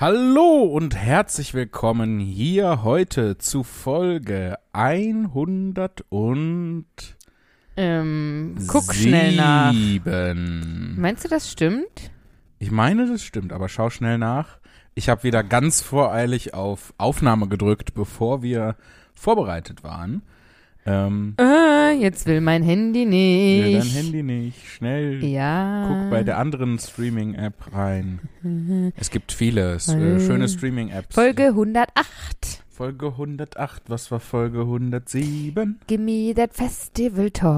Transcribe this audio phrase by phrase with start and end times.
[0.00, 6.86] Hallo und herzlich willkommen hier heute zu Folge 100 und
[7.76, 9.74] Ähm, guck schnell nach.
[10.96, 12.10] Meinst du, das stimmt?
[12.58, 14.58] Ich meine, das stimmt, aber schau schnell nach.
[14.94, 18.76] Ich habe wieder ganz voreilig auf Aufnahme gedrückt, bevor wir
[19.12, 20.22] vorbereitet waren.
[20.86, 23.64] Ähm, Äh, jetzt will mein Handy nicht.
[23.64, 24.66] will dein Handy nicht.
[24.66, 25.86] Schnell Ja.
[25.88, 28.20] guck bei der anderen Streaming-App rein.
[28.96, 31.14] Es gibt viele äh, schöne Streaming-Apps.
[31.14, 32.62] Folge 108.
[32.70, 33.82] Folge 108.
[33.88, 35.80] Was war Folge 107?
[35.86, 37.50] Gimme that Festival Talk.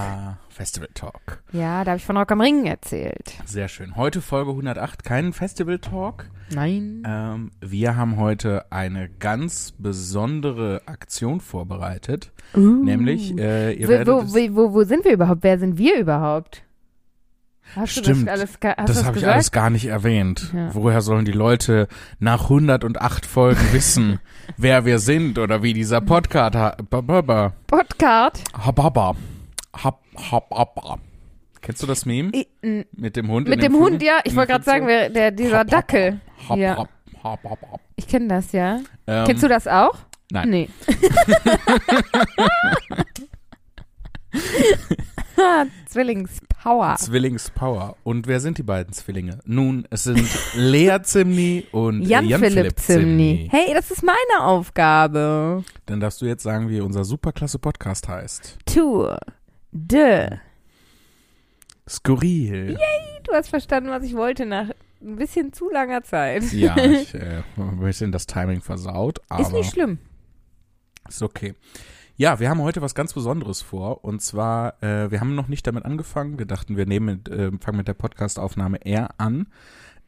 [0.00, 1.40] Ah, Festival Talk.
[1.52, 3.34] Ja, da habe ich von Rock am Ring erzählt.
[3.44, 3.94] Sehr schön.
[3.94, 6.24] Heute Folge 108, kein Festival Talk.
[6.52, 7.04] Nein.
[7.06, 12.32] Ähm, wir haben heute eine ganz besondere Aktion vorbereitet.
[12.56, 12.82] Uh.
[12.82, 15.44] Nämlich, äh, ihr wo, werdet wo, wo, wo, wo sind wir überhaupt?
[15.44, 16.64] Wer sind wir überhaupt?
[17.76, 18.08] Hast Stimmt.
[18.08, 20.52] du das alles, das habe ich alles gar nicht erwähnt.
[20.52, 20.74] Ja.
[20.74, 21.86] Woher sollen die Leute
[22.18, 24.18] nach 108 Folgen wissen,
[24.56, 27.52] wer wir sind oder wie dieser Podcast ha Bababa.
[29.82, 29.84] Podcast.
[29.84, 30.30] Hababa.
[30.32, 30.98] Hab, hababa.
[31.60, 32.30] Kennst du das Meme?
[32.34, 33.48] I- n- Mit dem Hund?
[33.48, 34.20] Mit dem dem Hund, ja.
[34.24, 36.20] Ich wollte der gerade sagen, wer, der, dieser hab, Dackel.
[36.48, 36.76] Hab, Ja.
[36.76, 36.88] hab,
[37.22, 37.80] hab, hab, hab.
[37.96, 38.80] Ich kenne das, ja.
[39.06, 39.96] Ähm, Kennst du das auch?
[40.30, 40.50] Nein.
[40.50, 40.68] Nee.
[45.88, 46.96] Zwillingspower.
[46.98, 47.96] Zwillingspower.
[48.04, 49.38] Und wer sind die beiden Zwillinge?
[49.44, 53.48] Nun, es sind Lea Zimni und Jan, Jan Philipp Zimni.
[53.50, 55.64] Hey, das ist meine Aufgabe.
[55.86, 58.58] Dann darfst du jetzt sagen, wie unser superklasse Podcast heißt.
[58.66, 59.18] Tour
[59.72, 60.38] de.
[61.88, 62.78] Skurril.
[63.24, 66.52] Du hast verstanden, was ich wollte nach ein bisschen zu langer Zeit.
[66.52, 69.98] Ja, ich äh, ein bisschen das Timing versaut, aber ist nicht schlimm.
[71.08, 71.54] ist okay.
[72.16, 74.04] Ja, wir haben heute was ganz Besonderes vor.
[74.04, 76.38] Und zwar, äh, wir haben noch nicht damit angefangen.
[76.38, 79.46] Wir dachten, wir nehmen mit, äh, fangen mit der Podcastaufnahme eher an.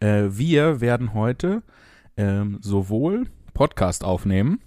[0.00, 1.62] Äh, wir werden heute
[2.16, 4.60] ähm, sowohl Podcast aufnehmen.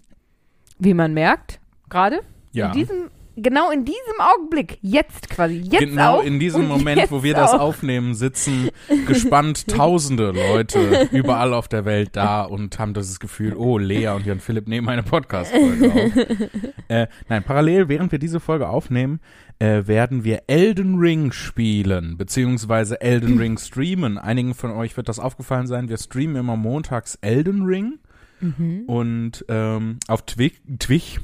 [0.79, 2.21] Wie man merkt, gerade
[2.53, 2.67] Ja.
[2.67, 7.33] in diesem, genau in diesem Augenblick, jetzt quasi, jetzt genau in diesem Moment, wo wir
[7.33, 7.59] das auch.
[7.59, 8.69] aufnehmen, sitzen
[9.07, 14.25] gespannt tausende Leute überall auf der Welt da und haben das Gefühl, oh, Lea und
[14.25, 16.49] Jan Philipp nehmen eine Podcast-Folge auf.
[16.87, 19.19] äh, nein, parallel, während wir diese Folge aufnehmen,
[19.59, 24.17] äh, werden wir Elden Ring spielen, beziehungsweise Elden Ring streamen.
[24.17, 27.99] Einigen von euch wird das aufgefallen sein, wir streamen immer montags Elden Ring
[28.43, 28.83] Mhm.
[28.87, 31.19] und ähm, auf Twitch, Twitch,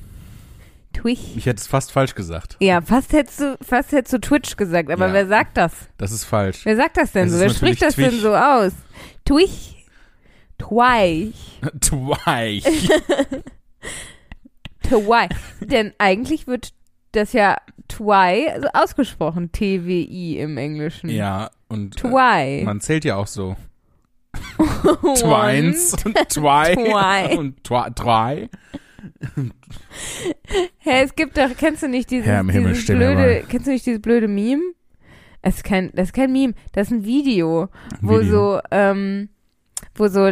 [0.94, 1.36] Twitch.
[1.36, 2.58] ich hätte es fast falsch gesagt.
[2.60, 5.14] Ja, fast hättest du, fast hättest du Twitch gesagt, aber Ja.
[5.14, 5.72] wer sagt das?
[5.98, 6.66] Das ist falsch.
[6.66, 7.40] Wer sagt das denn Es so?
[7.40, 8.72] Wer spricht das natürlich denn so aus?
[9.26, 9.86] Twich.
[10.58, 11.62] Twich.
[11.82, 12.66] Twich.
[14.84, 15.28] Twi.
[15.62, 16.74] Denn eigentlich wird
[17.12, 17.58] das ja
[17.88, 19.52] Twi also ausgesprochen.
[19.52, 21.10] T-W-I im Englischen.
[21.10, 22.64] Ja, und äh, Twi.
[22.66, 23.56] man zählt ja auch so.
[24.58, 25.14] One.
[25.20, 27.38] Twins und Twi.
[27.38, 28.50] und Twi.
[30.80, 33.72] Hä, es gibt doch, kennst du nicht dieses, Herr im Himmel, dieses blöde, kennst du
[33.72, 34.62] nicht dieses blöde Meme?
[35.42, 37.70] Es ist kein, das ist kein Meme, das ist ein Video,
[38.02, 38.56] wo Video.
[38.56, 39.30] so, ähm,
[39.96, 40.32] wo so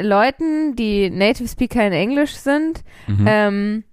[0.00, 3.24] Leuten, die Native Speaker in Englisch sind, Mhm.
[3.26, 3.84] ähm,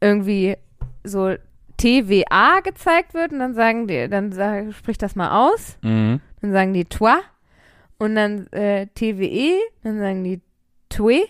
[0.00, 0.56] irgendwie
[1.04, 1.34] so
[1.76, 6.20] TVA gezeigt wird und dann sagen die, dann sag, sprich das mal aus, mhm.
[6.40, 7.18] dann sagen die Twa
[7.98, 10.40] und dann äh, TWE, dann sagen die
[10.88, 11.22] Twe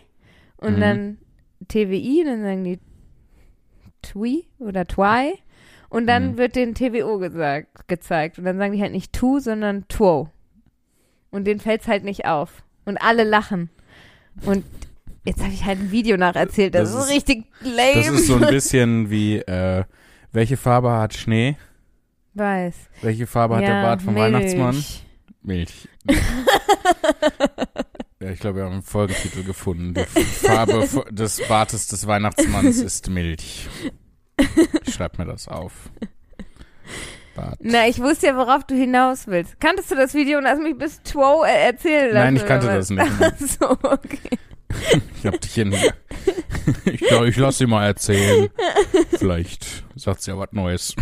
[0.58, 0.80] und Mhm.
[0.80, 1.18] dann
[1.68, 2.78] TWI, dann sagen die
[4.02, 5.34] Twi oder Twi
[5.88, 6.36] und dann Mhm.
[6.38, 10.28] wird den TWO gesagt, gezeigt und dann sagen die halt nicht Tu, sondern Two.
[11.30, 12.62] Und denen fällt's halt nicht auf.
[12.84, 13.70] Und alle lachen.
[14.44, 14.64] Und
[15.24, 17.94] jetzt habe ich halt ein Video nacherzählt, das, Das ist ist- richtig lame.
[17.94, 19.84] Das ist so ein bisschen wie, äh,
[20.32, 21.56] welche Farbe hat Schnee?
[22.34, 22.74] Weiß.
[23.02, 24.24] Welche Farbe hat ja, der Bart vom Milch.
[24.26, 24.84] Weihnachtsmann?
[25.42, 25.88] Milch.
[28.24, 29.92] ja, ich glaube, wir haben einen Folgetitel gefunden.
[29.94, 33.68] Die Farbe des Bartes des Weihnachtsmanns ist Milch.
[34.86, 35.72] Ich schreib mir das auf.
[37.34, 37.58] Bart.
[37.60, 39.60] Na, ich wusste ja, worauf du hinaus willst.
[39.60, 42.24] Kanntest du das Video und hast mich bis Two äh, erzählen lassen?
[42.24, 43.58] Nein, ich kannte das nicht.
[43.60, 44.38] So, okay.
[45.18, 45.74] Ich hab dich in.
[46.84, 48.48] Ich glaube, ich lass sie mal erzählen.
[49.10, 50.94] Vielleicht sagt sie ja was Neues.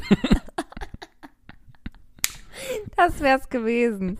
[2.97, 4.19] Das wär's gewesen.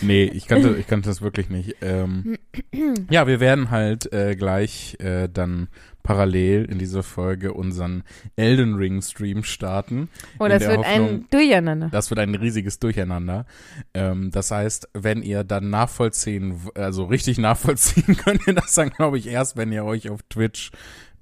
[0.00, 1.76] Nee, ich kannte, ich kannte das wirklich nicht.
[1.82, 2.36] Ähm,
[3.10, 5.68] ja, wir werden halt äh, gleich äh, dann
[6.02, 8.04] parallel in dieser Folge unseren
[8.36, 10.08] Elden Ring Stream starten.
[10.38, 11.88] Oh, das wird Hoffnung- ein Durcheinander.
[11.90, 13.46] Das wird ein riesiges Durcheinander.
[13.94, 19.18] Ähm, das heißt, wenn ihr dann nachvollziehen, also richtig nachvollziehen könnt ihr das dann, glaube
[19.18, 20.70] ich, erst, wenn ihr euch auf Twitch,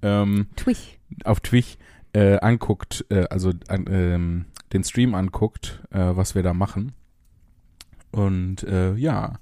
[0.02, 0.98] ähm, Twich.
[1.24, 1.76] auf Twitch
[2.12, 6.92] äh, anguckt, äh, also an, ähm, den Stream anguckt, äh, was wir da machen.
[8.10, 9.38] Und äh, ja,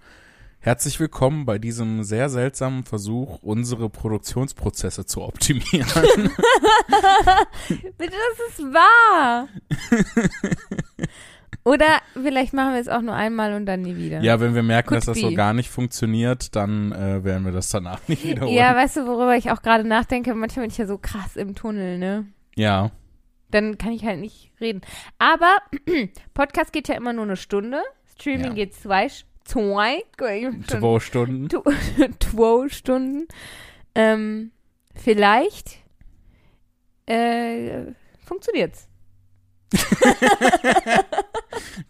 [0.66, 5.86] Herzlich willkommen bei diesem sehr seltsamen Versuch, unsere Produktionsprozesse zu optimieren.
[7.68, 9.46] Bitte, das ist wahr.
[11.62, 14.20] Oder vielleicht machen wir es auch nur einmal und dann nie wieder.
[14.22, 17.52] ja, wenn wir merken, Could dass das so gar nicht funktioniert, dann äh, werden wir
[17.52, 18.52] das danach nicht wiederholen.
[18.52, 20.34] Ja, weißt du, worüber ich auch gerade nachdenke?
[20.34, 22.26] Manchmal bin ich ja so krass im Tunnel, ne?
[22.56, 22.90] ja.
[23.56, 24.82] Dann kann ich halt nicht reden.
[25.18, 25.56] Aber
[26.34, 27.82] Podcast geht ja immer nur eine Stunde.
[28.18, 28.52] Streaming Ja.
[28.52, 29.08] geht zwei,
[29.46, 31.48] zwei, zwei Stunden.
[31.48, 31.62] tu-
[32.20, 33.26] zwei Stunden.
[33.94, 34.50] Ähm,
[34.94, 35.78] vielleicht
[37.06, 37.92] äh,
[38.26, 38.88] funktioniert's.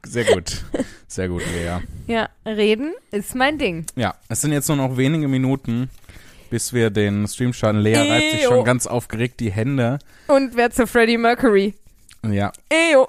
[0.06, 0.64] Sehr gut.
[1.08, 1.78] Sehr gut, Lea.
[2.06, 3.86] Ja, reden ist mein Ding.
[3.96, 5.90] Ja, es sind jetzt nur noch wenige Minuten,
[6.56, 7.80] bis wir den Stream starten.
[7.80, 8.48] Lea reibt sich Eyo.
[8.48, 9.98] schon ganz aufgeregt die Hände.
[10.26, 11.74] Und wer zu Freddie Mercury?
[12.26, 13.08] Ja, Eyo.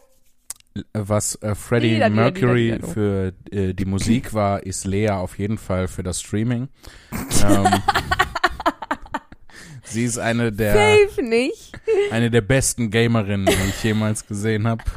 [0.91, 2.87] was äh, Freddie dida, Mercury dida.
[2.87, 6.67] für äh, die Musik war, ist Lea auf jeden Fall für das Streaming.
[7.13, 7.67] ähm,
[9.85, 11.71] sie ist eine der, Safe nicht.
[12.11, 14.83] eine der besten Gamerinnen, die ich jemals gesehen habe.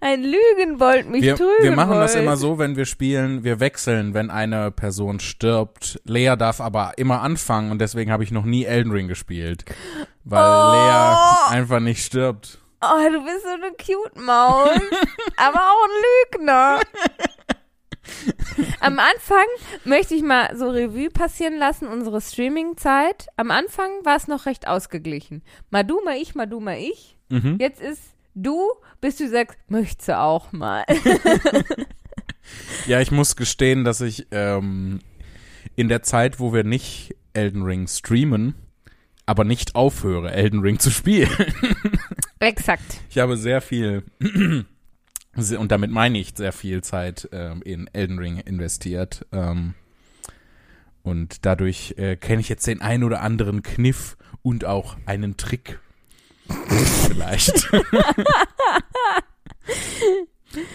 [0.00, 2.22] Ein Lügenbold mich Wir, trügen wir machen das wollt.
[2.22, 6.00] immer so, wenn wir spielen, wir wechseln, wenn eine Person stirbt.
[6.04, 9.64] Lea darf aber immer anfangen und deswegen habe ich noch nie Elden Ring gespielt.
[10.24, 10.72] Weil Oh.
[10.72, 12.58] Lea einfach nicht stirbt.
[12.80, 14.68] Oh, du bist so eine cute Maus.
[15.36, 16.80] aber auch ein Lügner.
[18.80, 19.44] Am Anfang
[19.84, 23.26] möchte ich mal so Revue passieren lassen, unsere Streaming-Zeit.
[23.36, 25.42] Am Anfang war es noch recht ausgeglichen.
[25.70, 27.18] Mal du, mal ich, mal du, mal ich.
[27.28, 27.58] Mhm.
[27.60, 28.00] Jetzt ist
[28.34, 28.70] du,
[29.00, 30.84] bis du sagst, möchtest du auch mal.
[32.86, 35.00] Ja, ich muss gestehen, dass ich ähm,
[35.76, 38.54] in der Zeit, wo wir nicht Elden Ring streamen,
[39.26, 41.30] aber nicht aufhöre, Elden Ring zu spielen.
[42.40, 43.00] Exakt.
[43.10, 44.04] Ich habe sehr viel,
[45.34, 49.26] und damit meine ich sehr viel Zeit ähm, in Elden Ring investiert.
[49.32, 49.74] Ähm,
[51.02, 55.78] und dadurch äh, kenne ich jetzt den einen oder anderen Kniff und auch einen Trick.
[56.48, 57.70] Vielleicht.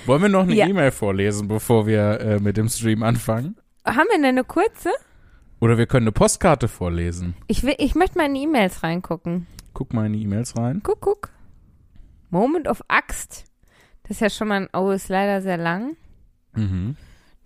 [0.06, 0.68] Wollen wir noch eine Ja.
[0.68, 3.58] E-Mail vorlesen, bevor wir äh, mit dem Stream anfangen?
[3.86, 4.92] Haben wir denn eine kurze?
[5.60, 7.36] Oder wir können eine Postkarte vorlesen.
[7.48, 9.48] Ich, will, ich möchte mal in die E-Mails reingucken.
[9.74, 10.82] Guck mal in die E-Mails rein.
[10.84, 11.30] Guck, guck.
[12.30, 13.46] Moment of Axt.
[14.04, 15.96] Das ist ja schon mal ein, oh, ist leider sehr lang.
[16.54, 16.98] Mhm.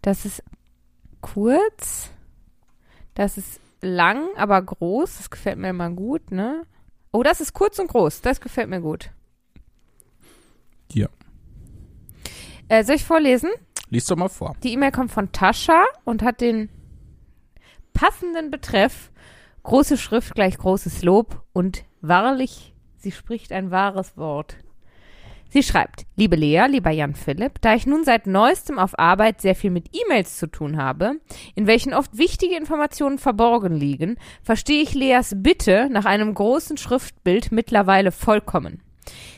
[0.02, 0.44] Das ist
[1.22, 2.10] kurz.
[3.14, 5.18] Das ist lang, aber groß.
[5.18, 6.64] Das gefällt mir immer gut, ne?
[7.12, 8.22] Oh, das ist kurz und groß.
[8.22, 9.12] Das gefällt mir gut.
[10.92, 11.08] Ja.
[12.70, 13.50] Äh, soll ich vorlesen?
[13.90, 14.56] Lies doch mal vor.
[14.64, 16.70] Die E-Mail kommt von Tascha und hat den
[17.94, 19.12] passenden Betreff
[19.64, 24.58] große Schrift gleich großes Lob und wahrlich, sie spricht ein wahres Wort.
[25.50, 29.56] Sie schreibt, liebe Lea, lieber Jan Philipp, da ich nun seit neuestem auf Arbeit sehr
[29.56, 31.20] viel mit E-Mails zu tun habe,
[31.56, 37.52] in welchen oft wichtige Informationen verborgen liegen, verstehe ich Leas Bitte nach einem großen Schriftbild
[37.52, 38.82] mittlerweile vollkommen.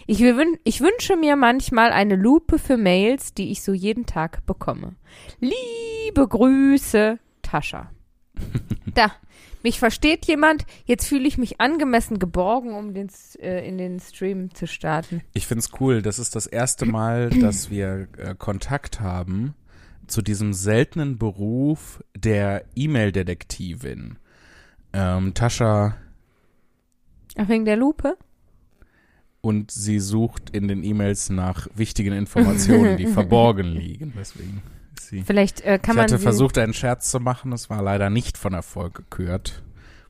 [0.07, 4.45] Ich, wün ich wünsche mir manchmal eine Lupe für Mails, die ich so jeden Tag
[4.47, 4.95] bekomme.
[5.39, 7.91] Liebe Grüße, Tascha.
[8.95, 9.11] da,
[9.63, 10.65] mich versteht jemand.
[10.85, 13.09] Jetzt fühle ich mich angemessen geborgen, um den,
[13.39, 15.21] äh, in den Stream zu starten.
[15.33, 16.01] Ich find's cool.
[16.01, 19.53] Das ist das erste Mal, dass wir äh, Kontakt haben
[20.07, 24.17] zu diesem seltenen Beruf der E-Mail-Detektivin.
[24.93, 25.95] Ähm, Tascha
[27.37, 28.17] Ach, wegen der Lupe?
[29.41, 34.13] und sie sucht in den E-Mails nach wichtigen Informationen, die verborgen liegen.
[34.17, 34.61] Deswegen
[34.99, 35.23] sie.
[35.23, 37.51] Vielleicht äh, kann ich man hatte sie versucht, einen Scherz zu machen.
[37.51, 39.63] Das war leider nicht von Erfolg gekürt,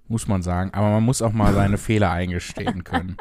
[0.07, 0.71] muss man sagen.
[0.73, 3.17] Aber man muss auch mal seine Fehler eingestehen können.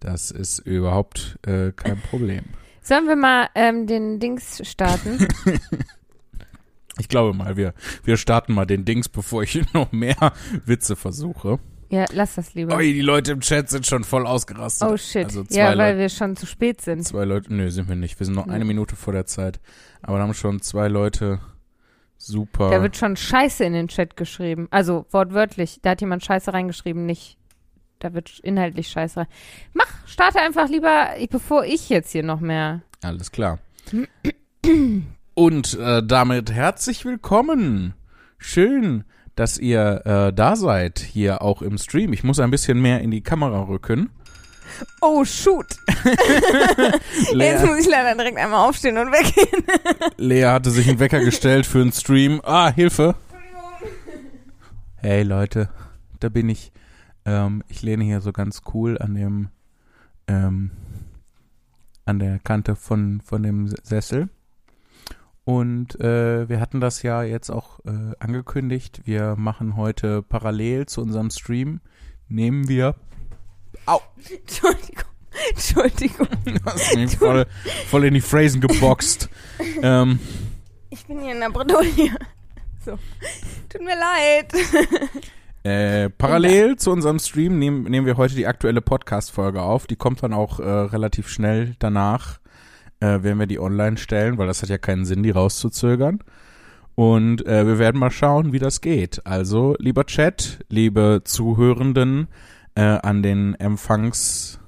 [0.00, 2.44] Das ist überhaupt äh, kein Problem.
[2.82, 5.26] Sollen wir mal ähm, den Dings starten?
[6.98, 7.74] Ich glaube mal, wir,
[8.04, 10.32] wir starten mal den Dings, bevor ich noch mehr
[10.64, 11.58] Witze versuche.
[11.94, 12.76] Ja, lass das lieber.
[12.76, 14.88] Ui, die Leute im Chat sind schon voll ausgerastet.
[14.88, 15.26] oh shit.
[15.26, 17.04] Also ja, weil Leute, wir schon zu spät sind.
[17.04, 18.18] zwei Leute, nö, sind wir nicht.
[18.18, 18.64] Wir sind noch eine.
[18.64, 19.60] Minute vor der Zeit.
[20.02, 21.38] Aber da haben schon zwei Leute
[22.16, 22.70] super.
[22.70, 24.66] Da wird schon Scheiße in den Chat geschrieben.
[24.70, 25.78] Also wortwörtlich.
[25.82, 27.38] Da hat jemand Scheiße reingeschrieben, nicht.
[28.00, 29.26] Da wird inhaltlich Scheiße rein.
[29.72, 32.82] Mach, starte einfach lieber, bevor ich jetzt hier noch mehr.
[33.02, 33.60] Alles klar.
[35.34, 37.94] Und äh, damit herzlich willkommen.
[38.38, 42.12] Schön, dass ihr äh, da seid, hier auch im Stream.
[42.12, 44.10] Ich muss ein bisschen mehr in die Kamera rücken.
[45.00, 45.66] Oh, shoot.
[47.34, 49.64] Jetzt muss ich leider direkt einmal aufstehen und weggehen.
[50.16, 52.40] Lea hatte sich einen Wecker gestellt für einen Stream.
[52.44, 53.14] Ah, Hilfe.
[54.96, 55.68] Hey Leute,
[56.20, 56.72] da bin ich.
[57.26, 59.48] Ähm, ich lehne hier so ganz cool an dem,
[60.26, 60.70] ähm,
[62.04, 64.28] an der Kante von, von dem Sessel.
[65.44, 69.02] Und äh, wir hatten das ja jetzt auch äh, angekündigt.
[69.04, 71.80] Wir machen heute parallel zu unserem Stream,
[72.28, 72.94] nehmen wir.
[73.86, 74.00] Au!
[74.30, 75.04] Entschuldigung.
[75.50, 76.28] Entschuldigung.
[76.44, 77.46] Du hast mich voll,
[77.88, 79.28] voll in die Phrasen geboxt.
[79.82, 80.18] ähm,
[80.90, 82.16] Ich bin hier in der Bredouille.
[82.84, 82.98] So.
[83.68, 84.52] Tut mir leid.
[85.64, 89.86] Äh, parallel zu unserem Stream nehmen, nehmen wir heute die aktuelle Podcast-Folge auf.
[89.86, 92.38] Die kommt dann auch äh, relativ schnell danach,
[93.04, 96.20] äh, werden wir die online stellen, weil das hat ja keinen Sinn, die rauszuzögern.
[96.94, 99.26] Und äh, wir werden mal schauen, wie das geht.
[99.26, 102.28] Also, lieber Chat, liebe Zuhörenden
[102.76, 104.60] äh, an den Empfangs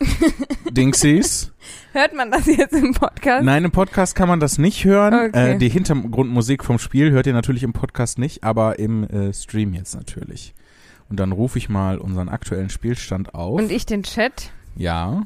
[0.70, 1.52] Dingsies.
[1.92, 3.44] Hört man das jetzt im Podcast?
[3.44, 5.28] Nein, im Podcast kann man das nicht hören.
[5.28, 5.52] Okay.
[5.52, 9.72] Äh, die Hintergrundmusik vom Spiel hört ihr natürlich im Podcast nicht, aber im äh, Stream
[9.72, 10.52] jetzt natürlich.
[11.08, 13.58] Und dann rufe ich mal unseren aktuellen Spielstand auf.
[13.58, 14.50] Und ich den Chat.
[14.76, 15.22] ja.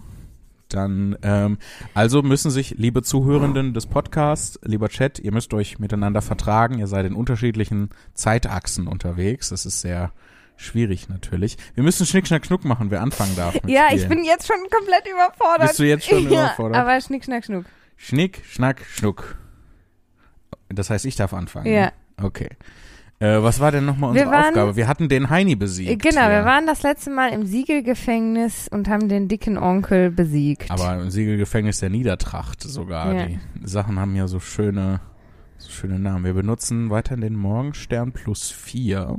[0.68, 1.58] Dann, ähm,
[1.94, 6.78] also müssen sich, liebe Zuhörenden des Podcasts, lieber Chat, ihr müsst euch miteinander vertragen.
[6.78, 9.48] Ihr seid in unterschiedlichen Zeitachsen unterwegs.
[9.48, 10.12] Das ist sehr
[10.56, 11.56] schwierig natürlich.
[11.74, 13.54] Wir müssen Schnick, Schnack, Schnuck machen, wer anfangen darf.
[13.66, 14.08] Ja, ich Spielen.
[14.08, 15.68] bin jetzt schon komplett überfordert.
[15.68, 16.76] Bist du jetzt schon ja, überfordert?
[16.76, 17.64] Aber schnick, schnack, schnuck.
[17.96, 19.36] Schnick, Schnack, Schnuck.
[20.68, 21.66] Das heißt, ich darf anfangen.
[21.66, 21.86] Ja.
[21.86, 21.92] ne?
[22.22, 22.50] Okay.
[23.20, 24.76] Äh, was war denn nochmal unsere Wir waren- Aufgabe?
[24.76, 26.02] Wir hatten den Heini besiegt.
[26.02, 26.30] Genau, hier.
[26.30, 30.70] wir waren das letzte Mal im Siegelgefängnis und haben den dicken Onkel besiegt.
[30.70, 33.12] Aber im Siegelgefängnis der Niedertracht sogar.
[33.14, 33.26] Ja.
[33.26, 35.00] Die Sachen haben ja so schöne,
[35.56, 36.24] so schöne Namen.
[36.24, 39.18] Wir benutzen weiterhin den Morgenstern plus vier.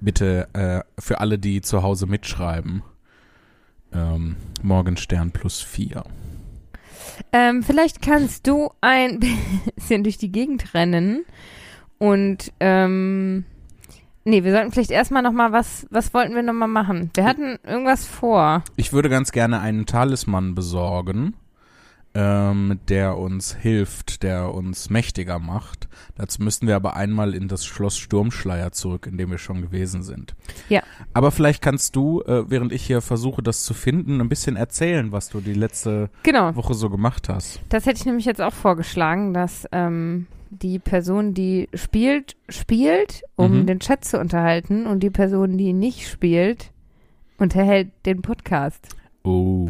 [0.00, 2.82] Bitte äh, für alle, die zu Hause mitschreiben.
[3.92, 6.04] Ähm, Morgenstern plus vier.
[7.32, 9.18] Ähm, vielleicht kannst du ein
[9.74, 11.24] bisschen durch die Gegend rennen
[11.98, 13.44] und ähm,
[14.24, 17.10] nee, wir sollten vielleicht erstmal noch mal was was wollten wir noch mal machen?
[17.14, 18.62] Wir hatten irgendwas vor.
[18.76, 21.34] Ich würde ganz gerne einen Talisman besorgen,
[22.14, 25.88] ähm, der uns hilft, der uns mächtiger macht.
[26.16, 30.02] Dazu müssten wir aber einmal in das Schloss Sturmschleier zurück, in dem wir schon gewesen
[30.02, 30.34] sind.
[30.68, 30.82] Ja.
[31.14, 35.12] Aber vielleicht kannst du, äh, während ich hier versuche, das zu finden, ein bisschen erzählen,
[35.12, 36.54] was du die letzte Genau.
[36.56, 37.60] Woche so gemacht hast.
[37.68, 43.60] Das hätte ich nämlich jetzt auch vorgeschlagen, dass ähm, die Person, die spielt, spielt, um
[43.60, 43.66] Mhm.
[43.66, 46.70] den Chat zu unterhalten und die Person, die nicht spielt,
[47.38, 48.88] unterhält den Podcast.
[49.24, 49.68] Oh.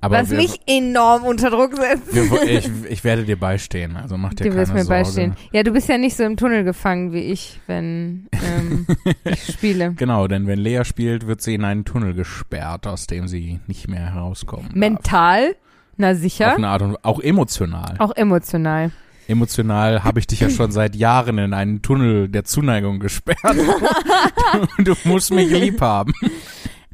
[0.00, 2.14] Aber was wir, mich enorm unter Druck setzt.
[2.14, 5.34] wir, ich, ich werde dir beistehen, also mach dir Du keine wirst mir beistehen.
[5.52, 8.86] Ja, du bist ja nicht so im Tunnel gefangen wie ich, wenn ähm,
[9.24, 9.94] ich spiele.
[9.94, 13.88] Genau, denn wenn Lea spielt, wird sie in einen Tunnel gesperrt, aus dem sie nicht
[13.88, 14.74] mehr herauskommen darf.
[14.76, 15.56] Mental,
[15.96, 17.94] na Auf sicher, eine Art und auch emotional.
[17.98, 18.90] auch emotional.
[19.28, 23.38] Emotional habe ich dich ja schon seit Jahren in einen Tunnel der Zuneigung gesperrt.
[23.42, 26.12] du, du musst mich lieb haben.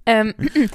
[0.06, 0.34] Ähm,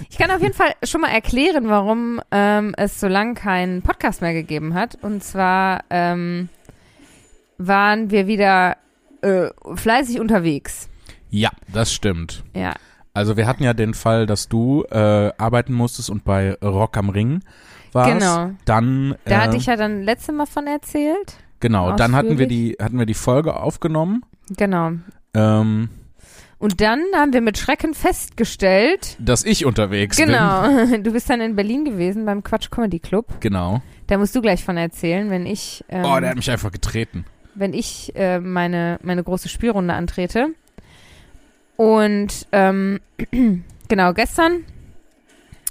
[0.10, 4.22] ich kann auf jeden Fall schon mal erklären, warum ähm, es so lange keinen Podcast
[4.22, 4.98] mehr gegeben hat.
[5.02, 6.50] Und zwar ähm,
[7.58, 8.78] waren wir wieder
[9.22, 10.90] äh, fleißig unterwegs.
[11.30, 12.44] Ja, das stimmt.
[12.54, 12.76] Ja,
[13.14, 17.10] Also wir hatten ja den Fall, dass du äh, arbeiten musstest und bei Rock am
[17.10, 17.42] Ring
[17.92, 18.12] warst.
[18.12, 18.52] Genau.
[18.66, 21.38] Dann da äh, hatte ich ja dann letzte Mal von erzählt.
[21.68, 21.96] Genau.
[21.96, 24.24] Dann hatten wir die hatten wir die Folge aufgenommen.
[24.56, 24.92] Genau.
[25.34, 25.90] Ähm,
[26.60, 30.28] Und dann haben wir mit Schrecken festgestellt, dass ich unterwegs bin.
[30.28, 33.28] genau, du bist dann in Berlin gewesen beim Quatsch Comedy Club.
[33.42, 33.82] Genau.
[34.08, 37.26] Da musst du gleich von erzählen, wenn ich, ähm, Oh, der hat mich einfach getreten.
[37.56, 40.50] wenn ich äh, meine, meine große Spielrunde antrete.
[41.76, 43.00] Und ähm,
[43.90, 44.64] genau, gestern,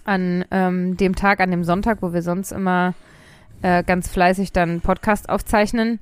[0.05, 2.95] an ähm, dem Tag, an dem Sonntag, wo wir sonst immer
[3.65, 5.99] äh, ganz fleißig dann Podcast aufzeichnen,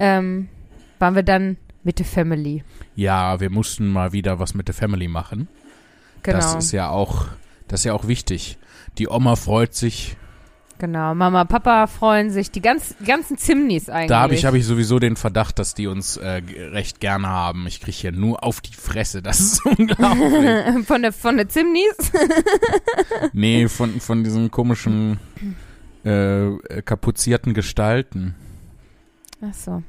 [0.00, 0.48] ähm,
[0.98, 2.64] waren wir dann mit der Family.
[2.96, 5.46] Ja, wir mussten mal wieder was mit der Family machen.
[6.24, 7.26] Genau, Das ist ja auch,
[7.68, 8.58] das ist ja auch wichtig.
[8.98, 10.16] Die Oma freut sich.
[10.78, 11.14] genau.
[11.14, 14.08] Mama, Papa freuen sich, die, ganz, die ganzen Zimnis eigentlich.
[14.08, 16.42] Da habe ich, hab ich sowieso den Verdacht, dass die uns äh,
[16.72, 17.68] recht gerne haben.
[17.68, 19.22] Ich kriege hier nur auf die Fresse.
[19.22, 20.84] Das ist unglaublich.
[20.86, 21.96] von der, von der Zimnis?
[23.32, 25.20] nee, von, von diesen komischen
[26.04, 28.34] äh, kapuzierten Gestalten.
[29.42, 29.82] Ach so.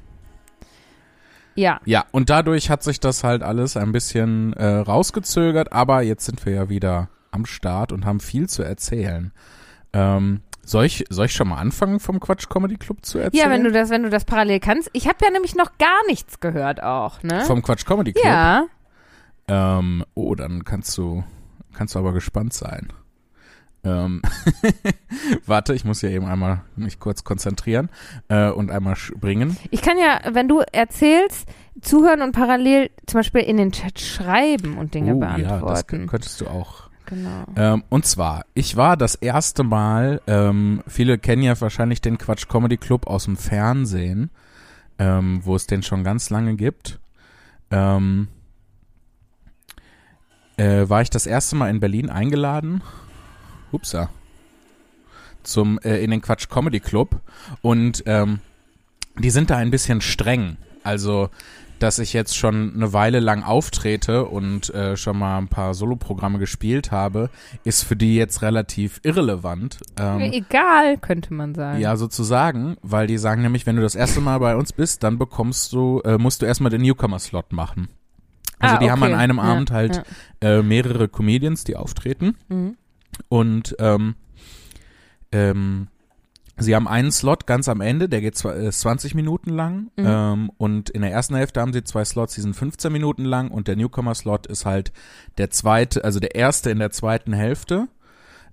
[1.55, 6.25] Ja, Ja, und dadurch hat sich das halt alles ein bisschen äh, rausgezögert, aber jetzt
[6.25, 9.31] sind wir ja wieder am Start und haben viel zu erzählen.
[9.93, 13.43] Ähm, soll ich, soll ich schon mal anfangen vom Quatsch Comedy Club zu erzählen?
[13.45, 14.89] Ja, wenn du das, wenn du das parallel kannst.
[14.93, 17.45] Ich habe ja nämlich noch gar nichts gehört auch, ne?
[17.45, 18.25] Vom Quatsch Comedy Club?
[18.25, 18.65] ja.
[19.47, 21.23] Ähm, oh, dann kannst du,
[21.73, 22.91] kannst du aber gespannt sein.
[23.85, 24.21] Ähm,
[25.45, 27.89] warte, ich muss ja eben einmal mich kurz konzentrieren
[28.27, 29.57] äh, und einmal springen.
[29.69, 31.47] Ich kann ja, wenn du erzählst,
[31.81, 36.07] zuhören und parallel zum Beispiel in den Chat schreiben und Dinge oh, ja, das beantworten.
[36.07, 36.89] könntest du auch.
[37.05, 37.45] Genau.
[37.55, 42.47] Ähm, und zwar, ich war das erste Mal, ähm, viele kennen ja wahrscheinlich den Quatsch
[42.47, 44.31] Comedy Club aus dem Fernsehen,
[44.97, 46.99] ähm, wo es den schon ganz lange gibt.
[47.69, 48.29] Ähm,
[50.57, 52.81] äh, war ich das erste Mal in Berlin eingeladen.
[53.75, 54.09] Upsa.
[55.43, 57.19] Zum, äh, in den Quatsch Comedy Club.
[57.61, 58.39] Und ähm,
[59.19, 60.57] die sind da ein bisschen streng.
[60.83, 61.29] Also
[61.79, 66.39] dass ich jetzt schon eine Weile lang auftrete und äh, schon mal ein paar Soloprogramme
[66.39, 67.29] gespielt habe,
[67.63, 69.79] ist für die jetzt relativ irrelevant.
[69.99, 71.79] Ähm, Egal, könnte man sagen.
[71.79, 75.17] ja, sozusagen, weil die sagen nämlich, wenn du das erste Mal bei uns bist, dann
[75.17, 77.89] bekommst du, äh, musst du erstmal den Newcomer-Slot machen.
[78.57, 79.19] Also Ah, die haben an okay.
[79.21, 80.03] einem Ja, Abend halt
[80.41, 80.49] ja.
[80.59, 82.35] äh, mehrere Comedians, die auftreten.
[82.47, 82.77] Mhm.
[83.29, 84.15] Und ähm,
[85.31, 85.87] ähm,
[86.57, 89.91] sie haben einen Slot ganz am Ende, der geht zwa- äh, 20 Minuten lang.
[89.97, 90.05] Mhm.
[90.05, 93.49] Ähm, und in der ersten Hälfte haben sie zwei Slots, die sind 15 Minuten lang.
[93.51, 94.91] Und der Newcomer-Slot ist halt
[95.37, 97.87] der zweite, also der erste in der zweiten Hälfte.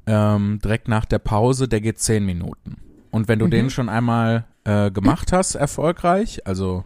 [0.06, 2.76] Ähm, direkt nach der Pause, der geht 10 Minuten.
[3.12, 3.50] Und wenn du Mhm.
[3.50, 6.84] den schon einmal äh, gemacht hast, erfolgreich, also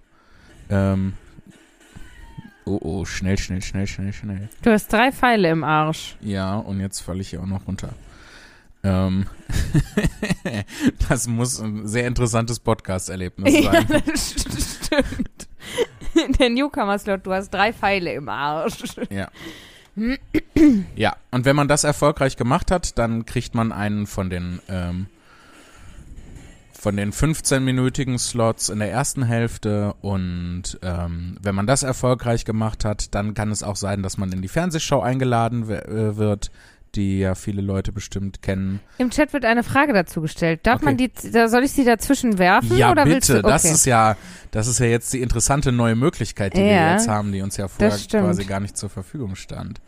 [0.69, 1.13] ähm,
[2.69, 4.49] Oh, oh, schnell, schnell, schnell, schnell, schnell.
[4.63, 6.17] Du hast drei Pfeile im Arsch.
[6.21, 7.91] Ja, und jetzt falle ich hier auch noch runter.
[8.83, 9.27] Ähm,
[11.09, 13.87] das muss ein sehr interessantes Podcast-Erlebnis Ja, sein.
[14.07, 14.31] das
[14.85, 15.49] stimmt.
[16.41, 18.97] Der Newcomer-Slot, du hast drei Pfeile im Arsch.
[19.11, 19.29] Ja.
[20.97, 25.07] ja, und wenn man das erfolgreich gemacht hat, dann kriegt man einen von den ähm,
[26.87, 32.85] von den 15-minütigen Slots in der ersten Hälfte und ähm, wenn man das erfolgreich gemacht
[32.85, 36.53] hat, dann kann es auch sein, dass man in die Fernsehshow eingeladen äh, wird,
[36.97, 38.81] die ja viele Leute bestimmt kennen.
[38.99, 40.61] Im Chat wird eine Frage dazu gestellt.
[40.65, 40.85] Darf Okay.
[40.87, 42.77] man die, da soll ich sie dazwischen werfen?
[42.77, 43.43] Ja, oder willst bitte.
[43.43, 43.49] du?
[43.49, 43.53] Okay.
[43.53, 44.17] Das ist ja,
[44.51, 47.57] das ist ja jetzt die interessante neue Möglichkeit, die wir Ja, jetzt haben, die uns
[47.57, 49.81] ja vorher quasi gar nicht zur Verfügung stand.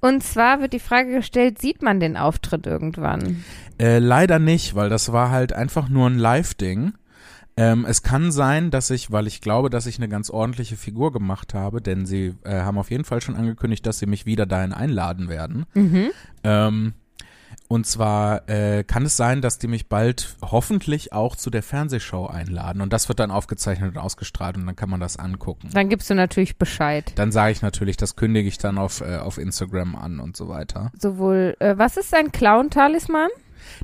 [0.00, 3.44] Und zwar wird die Frage gestellt, sieht man den Auftritt irgendwann?
[3.80, 6.92] Äh, leider nicht, weil das war halt einfach nur ein Live-Ding.
[7.56, 11.12] Ähm, es kann sein, dass ich, weil ich glaube, dass ich eine ganz ordentliche Figur
[11.12, 14.46] gemacht habe, denn sie äh, haben auf jeden Fall schon angekündigt, dass sie mich wieder
[14.46, 15.64] dahin einladen werden.
[15.74, 16.10] Mhm.
[16.42, 16.94] Ähm,
[17.68, 22.26] und zwar äh, kann es sein, dass die mich bald hoffentlich auch zu der Fernsehshow
[22.26, 22.82] einladen.
[22.82, 25.70] Und das wird dann aufgezeichnet und ausgestrahlt und dann kann man das angucken.
[25.72, 27.12] Dann gibst du natürlich Bescheid.
[27.14, 30.48] Dann sage ich natürlich, das kündige ich dann auf, äh, auf Instagram an und so
[30.48, 30.92] weiter.
[30.98, 33.30] Sowohl, äh, was ist ein Clown-Talisman?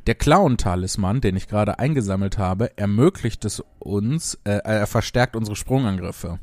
[0.07, 6.39] Der Clown-Talisman, den ich gerade eingesammelt habe, ermöglicht es uns, äh, er verstärkt unsere Sprungangriffe.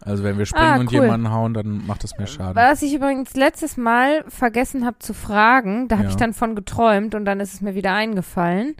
[0.00, 1.02] Also wenn wir springen Ah, und cool.
[1.02, 2.54] jemanden hauen, dann macht das mehr Schaden.
[2.54, 6.10] Was ich übrigens letztes Mal vergessen habe zu fragen, da habe Ja.
[6.10, 8.76] ich dann von geträumt und dann ist es mir wieder eingefallen.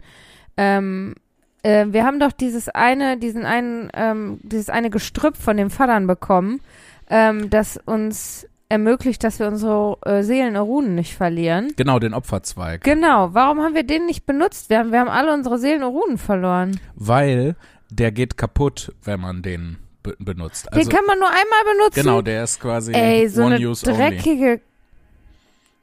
[0.55, 1.15] Ähm,
[1.63, 6.07] äh, wir haben doch dieses eine, diesen einen, ähm, dieses eine Gestrüpp von dem Vatern
[6.07, 6.61] bekommen,
[7.09, 11.73] ähm, das uns ermöglicht, dass wir unsere äh, Seelenerunen nicht verlieren.
[11.75, 12.83] Genau, den Opferzweig.
[12.83, 14.69] Genau, warum haben wir den nicht benutzt?
[14.69, 16.79] Wir haben, wir haben alle unsere Seelenerunen verloren.
[16.95, 17.55] Weil
[17.89, 20.71] der geht kaputt, wenn man den be benutzt.
[20.71, 22.01] Also, den kann man nur einmal benutzen.
[22.01, 24.61] genau, der ist quasi Ey, so one eine use only.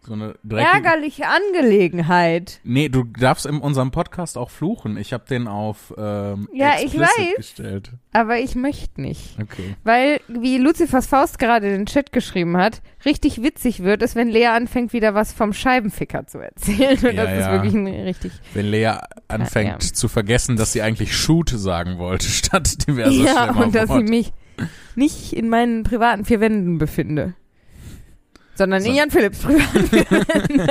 [0.06, 0.70] So eine dreckige.
[0.72, 2.60] ärgerliche Angelegenheit.
[2.64, 4.96] Nee, du darfst in unserem Podcast auch fluchen.
[4.96, 7.36] Ich habe den auf ähm, Ja, ich weiß.
[7.36, 7.90] gestellt.
[8.12, 9.36] Aber ich möchte nicht.
[9.42, 9.74] Okay.
[9.84, 14.28] Weil, wie Luzifers Faust gerade in den Chat geschrieben hat, richtig witzig wird es, wenn
[14.28, 16.96] Lea anfängt, wieder was vom Scheibenficker zu erzählen.
[16.98, 17.52] Und Ja, das ist ja.
[17.52, 18.32] wirklich ein richtig.
[18.54, 18.92] Wenn Lea
[19.28, 19.92] anfängt ja.
[19.92, 24.04] zu vergessen, dass sie eigentlich Shoot sagen wollte, statt diverse ja, und dass ich Worte.
[24.04, 24.32] mich
[24.94, 27.34] nicht in meinen privaten vier Wänden befinde.
[28.56, 28.98] Sondern in So.
[28.98, 30.66] Jan Philipps privaten.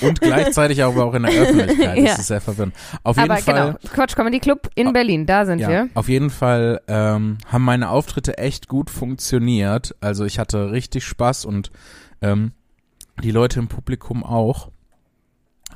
[0.00, 1.98] Und gleichzeitig aber auch in der Öffentlichkeit.
[2.02, 2.04] Ja.
[2.10, 2.74] Das ist sehr verwirrend.
[3.02, 3.54] Auf jeden Aber Fall.
[3.78, 5.88] genau, Quatsch Comedy Club in Oh, Berlin, da sind Ja, wir.
[5.94, 9.94] auf jeden Fall ähm, haben meine Auftritte echt gut funktioniert.
[10.00, 11.70] Also ich hatte richtig Spaß und
[12.20, 12.52] ähm,
[13.22, 14.70] die Leute im Publikum auch,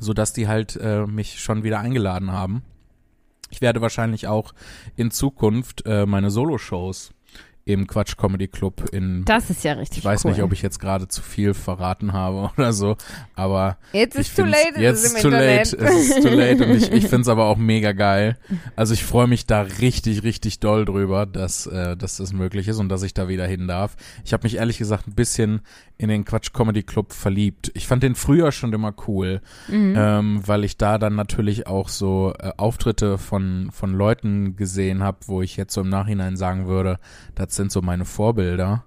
[0.01, 2.63] so dass die halt äh, mich schon wieder eingeladen haben.
[3.51, 4.53] Ich werde wahrscheinlich auch
[4.97, 7.11] in Zukunft äh, meine Solo-Shows
[7.67, 10.31] im Quatsch Comedy Club in Das ist ja richtig ich weiß cool.
[10.31, 12.97] nicht, ob ich jetzt gerade zu viel verraten habe oder so,
[13.35, 15.73] aber Jetzt ist too late, Jetzt es ist too Internet.
[15.73, 15.85] late.
[15.85, 18.39] Es ist too late und ich, ich finde es aber auch mega geil.
[18.77, 22.79] Also ich freue mich da richtig, richtig doll drüber, dass, äh, dass das möglich ist
[22.79, 23.97] und dass ich da wieder hin darf.
[24.25, 25.61] Ich habe mich ehrlich gesagt ein bisschen
[25.99, 27.71] in den Quatsch Comedy Club verliebt.
[27.75, 29.95] Ich fand den früher schon immer cool, Mhm.
[29.97, 35.19] ähm, weil ich da dann natürlich auch so äh, Auftritte von, von Leuten gesehen habe,
[35.27, 36.99] wo ich jetzt so im Nachhinein sagen würde,
[37.35, 38.85] das sind so meine Vorbilder.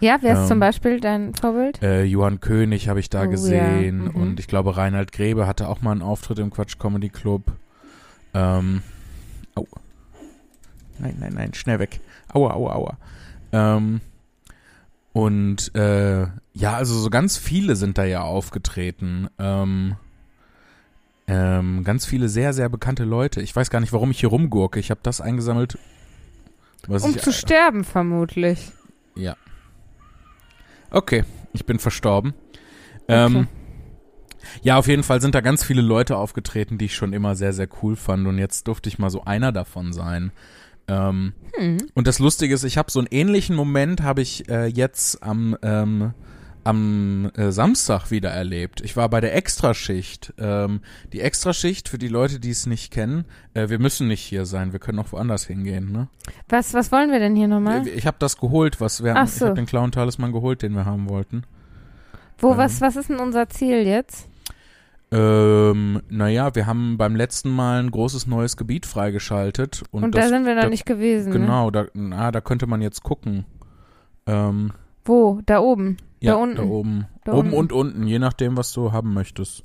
[0.00, 1.80] Ja, wer ist ähm, zum Beispiel dein Vorbild?
[1.82, 3.30] Äh, Johann König habe ich da Oh, ja.
[3.30, 4.10] gesehen Mhm.
[4.10, 7.52] und ich glaube Reinhard Grebe hatte auch mal einen Auftritt im Quatsch Comedy Club.
[8.34, 8.82] Ähm,
[9.54, 9.66] au.
[10.98, 12.00] Nein, nein, nein, schnell weg.
[12.32, 12.96] Aua, aua, aua.
[13.52, 14.00] Ähm,
[15.12, 19.28] Und äh, ja, also so ganz viele sind da ja aufgetreten.
[19.38, 19.96] Ähm,
[21.26, 23.40] ähm, ganz viele sehr, sehr bekannte Leute.
[23.42, 24.80] Ich weiß gar nicht, warum ich hier rumgurke.
[24.80, 25.78] Ich habe das eingesammelt.
[26.88, 28.72] Was Um ich, zu sterben, vermutlich.
[29.14, 29.36] Ja.
[30.90, 32.34] Okay, ich bin verstorben.
[33.08, 33.46] Ähm, Okay.
[34.62, 37.52] ja, auf jeden Fall sind da ganz viele Leute aufgetreten, die ich schon immer sehr,
[37.52, 38.26] sehr cool fand.
[38.26, 40.32] Und jetzt durfte ich mal so einer davon sein.
[40.92, 41.76] Ähm, Hm.
[41.94, 45.54] und das Lustige ist, ich habe so einen ähnlichen Moment, habe ich äh, jetzt am,
[45.62, 46.12] ähm,
[46.64, 48.80] am äh, Samstag wieder erlebt.
[48.80, 50.32] Ich war bei der Extraschicht.
[50.38, 50.80] Ähm,
[51.12, 54.72] die Extraschicht, für die Leute, die es nicht kennen, äh, wir müssen nicht hier sein,
[54.72, 55.92] wir können auch woanders hingehen.
[55.92, 56.08] Ne?
[56.48, 57.86] Was, was wollen wir denn hier nochmal?
[57.86, 59.46] Ich habe das geholt, was wir Ich so.
[59.46, 61.42] habe den Clown-Talisman geholt, den wir haben wollten.
[62.38, 64.28] Wo, ähm, was, was ist denn unser Ziel jetzt?
[65.12, 69.82] Ähm, naja, wir haben beim letzten Mal ein großes neues Gebiet freigeschaltet.
[69.90, 71.32] Und, Und, das, da sind wir noch da- nicht gewesen.
[71.32, 71.38] Ne?
[71.38, 73.44] Genau, da, na, da könnte man jetzt gucken.
[74.26, 74.72] Ähm,
[75.04, 75.40] Wo?
[75.44, 75.98] Da oben.
[76.20, 76.56] ja, da unten.
[76.56, 77.06] da oben.
[77.24, 77.56] Da oben unten.
[77.58, 79.64] und unten, je nachdem, was du haben möchtest.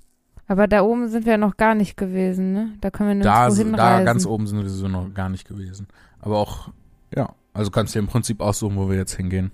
[0.50, 2.70] Aber da oben sind wir noch gar nicht gewesen, ne?
[2.82, 4.06] Da können wir Da, da hinreisen.
[4.06, 5.88] ganz oben sind wir so noch gar nicht gewesen.
[6.20, 6.70] Aber auch,
[7.16, 9.52] ja, also kannst du im Prinzip aussuchen, wo wir jetzt hingehen.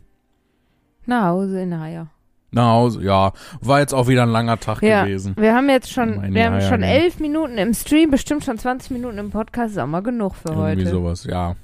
[1.06, 2.08] Nach Hause in Haier.
[2.54, 3.34] Nach Hause, ja.
[3.62, 5.04] War jetzt auch wieder ein langer Tag Ja.
[5.04, 5.36] gewesen.
[5.38, 6.90] Wir haben jetzt schon, Mal in die wir haben Haier schon gehen.
[6.90, 10.50] elf Minuten im Stream, bestimmt schon 20 Minuten im Podcast, ist auch mal genug für
[10.50, 10.90] Irgendwie heute.
[10.90, 11.56] sowas, ja.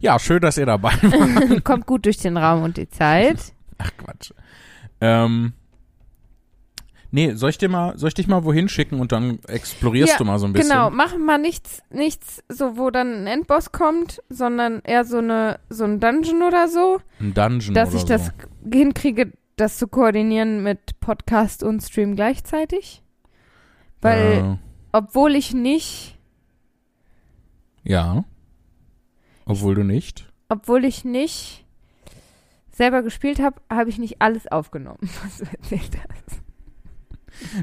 [0.00, 1.64] Ja, schön, dass ihr dabei wart.
[1.64, 3.52] Kommt gut durch den Raum und die Zeit.
[3.78, 4.32] Ach Quatsch.
[5.02, 5.52] Ähm,
[7.10, 10.18] nee, soll ich dir mal, soll ich dich mal wohin schicken und dann explorierst Ja,
[10.18, 10.70] du mal so ein bisschen?
[10.70, 15.60] Genau, machen mal nichts, nichts so, wo dann ein Endboss kommt, sondern eher so eine,
[15.68, 18.32] so ein Dungeon oder so, Ein Dungeon dass ich das so.
[18.72, 23.02] hinkriege, das zu koordinieren mit Podcast und Stream gleichzeitig.
[24.00, 24.56] Weil, Äh,
[24.92, 26.18] obwohl ich nicht,
[27.84, 28.24] ja.
[29.44, 30.26] Obwohl du nicht.
[30.48, 31.64] obwohl ich nicht
[32.72, 36.40] selber gespielt habe, habe ich nicht alles aufgenommen, was du erzählt hast.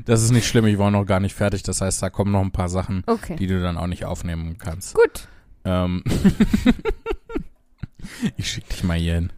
[0.05, 1.63] Das ist nicht schlimm, ich war noch gar nicht fertig.
[1.63, 3.35] Das heißt, da kommen noch ein paar Sachen, Okay.
[3.35, 4.95] die du dann auch nicht aufnehmen kannst.
[4.95, 5.27] Gut.
[5.65, 6.03] Ähm,
[8.37, 9.33] ich schick dich mal hier hin.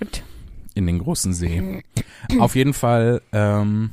[0.00, 0.22] Gut.
[0.74, 1.82] In den großen See.
[2.40, 3.90] Auf jeden Fall, ähm,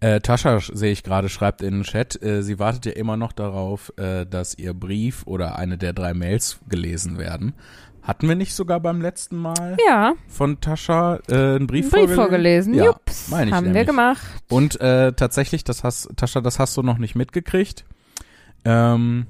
[0.00, 3.16] äh, Tascha, sch- sehe ich gerade, schreibt in den Chat, äh, sie wartet ja immer
[3.16, 7.54] noch darauf, äh, dass ihr Brief oder eine der drei Mails gelesen werden.
[8.02, 12.74] Hatten wir nicht sogar beim letzten Mal Ja, von Tascha äh, einen Brief, Brief vorgelesen.
[12.74, 13.86] Ja, Jups, meine ich haben wir nämlich.
[13.88, 14.22] gemacht.
[14.48, 17.84] Und äh, tatsächlich, das hast, Tascha, das hast du noch nicht mitgekriegt.
[18.64, 19.26] Ähm,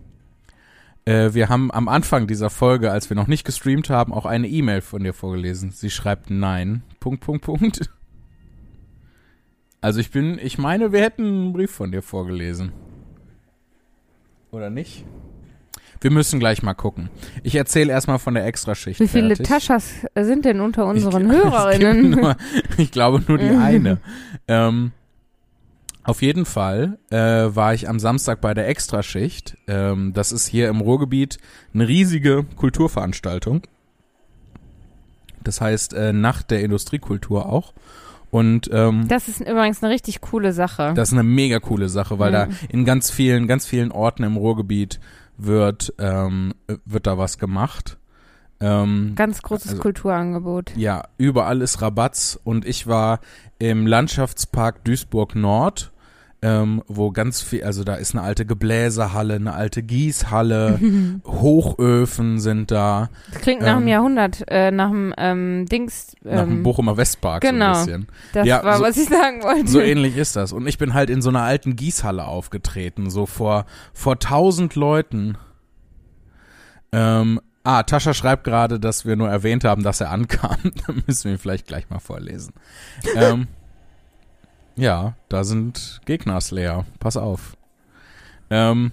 [1.06, 4.48] äh, wir haben am Anfang dieser Folge, als wir noch nicht gestreamt haben, auch eine
[4.48, 5.70] E-Mail von dir vorgelesen.
[5.70, 6.82] Sie schreibt nein.
[7.00, 7.88] Punkt, Punkt, Punkt.
[9.80, 12.72] Also ich bin, ich meine, wir hätten einen Brief von dir vorgelesen.
[14.50, 15.04] Oder nicht?
[16.00, 17.08] Wir müssen gleich mal gucken.
[17.42, 19.00] Ich erzähle erstmal von der Extraschicht.
[19.00, 19.46] Wie viele fertig.
[19.46, 22.10] Taschas sind denn unter unseren ich, Hörerinnen?
[22.10, 22.36] Nur,
[22.76, 23.98] ich glaube nur die eine.
[24.48, 24.92] ähm,
[26.06, 29.56] auf jeden Fall äh, war ich am Samstag bei der Extraschicht.
[29.66, 31.38] Ähm, das ist hier im Ruhrgebiet
[31.74, 33.62] eine riesige Kulturveranstaltung.
[35.42, 37.72] Das heißt äh, Nacht der Industriekultur auch.
[38.30, 40.92] Und ähm, Das ist übrigens eine richtig coole Sache.
[40.94, 42.46] das ist eine mega coole Sache, weil Ja.
[42.46, 44.98] da in ganz vielen, ganz vielen Orten im Ruhrgebiet
[45.38, 47.98] wird, ähm, wird da was gemacht.
[48.58, 50.72] Ähm, Ganz großes also- Kulturangebot.
[50.76, 53.20] ja, überall ist Rabatz und ich war
[53.58, 55.92] im Landschaftspark Duisburg Nord,
[56.42, 60.78] ähm, wo ganz viel, also da ist eine alte Gebläsehalle, eine alte Gießhalle,
[61.24, 66.14] Hochöfen sind da, Das klingt nach dem Ähm, Jahrhundert, äh, nach dem ähm, Dings.
[66.24, 67.72] Ähm, nach dem Bochumer Westpark genau.
[67.74, 68.06] so ein bisschen.
[68.34, 69.68] Das Ja, war, so- was ich sagen wollte.
[69.68, 70.52] So ähnlich ist das.
[70.52, 75.38] Und ich bin halt in so einer alten Gießhalle aufgetreten, so vor, vor tausend Leuten.
[76.92, 80.56] Ähm, ah, Tascha schreibt gerade, dass wir nur erwähnt haben, dass er ankam.
[80.86, 82.52] Dann müssen wir ihn vielleicht gleich mal vorlesen.
[83.16, 83.48] ähm,
[84.76, 86.84] ja, da sind Gegners leer.
[86.98, 87.56] Pass auf.
[88.50, 88.92] Ähm,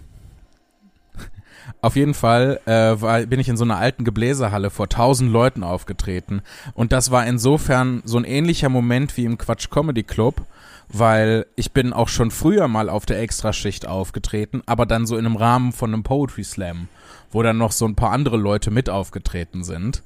[1.81, 5.63] auf jeden Fall äh, war, bin ich in so einer alten Gebläsehalle vor tausend Leuten
[5.63, 6.41] aufgetreten.
[6.73, 10.43] Und das war insofern so ein ähnlicher Moment wie im Quatsch Comedy Club,
[10.87, 15.25] weil ich bin auch schon früher mal auf der Extraschicht aufgetreten, aber dann so in
[15.25, 16.87] einem Rahmen von einem Poetry Slam,
[17.31, 20.03] wo dann noch so ein paar andere Leute mit aufgetreten sind.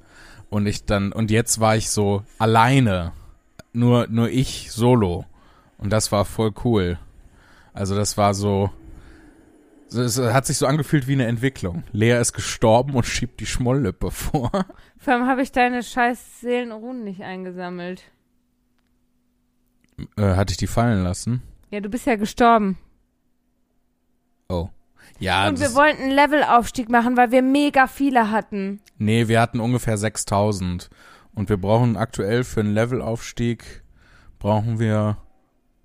[0.49, 3.11] Und ich dann, und jetzt war ich so alleine.
[3.73, 5.25] Nur, nur ich solo.
[5.77, 6.97] Und das war voll cool.
[7.73, 8.71] Also das war so,
[9.89, 11.83] es hat sich so angefühlt wie eine Entwicklung.
[11.91, 14.51] Lea ist gestorben und schiebt die Schmolllippe vor.
[14.97, 18.01] Vor allem habe ich deine scheiß Seelenruhen nicht eingesammelt.
[20.17, 21.41] Äh, hatte ich die fallen lassen?
[21.69, 22.77] Ja, du bist ja gestorben.
[24.49, 24.69] Oh.
[25.19, 28.81] Ja, Und wir wollten einen Levelaufstieg machen, weil wir mega viele hatten.
[28.97, 30.89] nee, wir hatten ungefähr 6000.
[31.33, 33.83] Und wir brauchen aktuell für einen Levelaufstieg
[34.39, 35.17] brauchen wir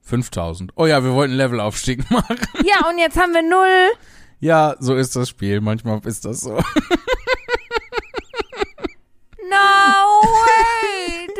[0.03, 0.73] 5000.
[0.77, 2.39] Oh ja, wir wollten Levelaufstieg machen.
[2.65, 3.93] Ja, und jetzt haben wir null.
[4.41, 5.61] Ja, so ist das Spiel.
[5.61, 6.59] Manchmal ist das so.
[9.49, 9.59] No
[10.23, 10.82] way!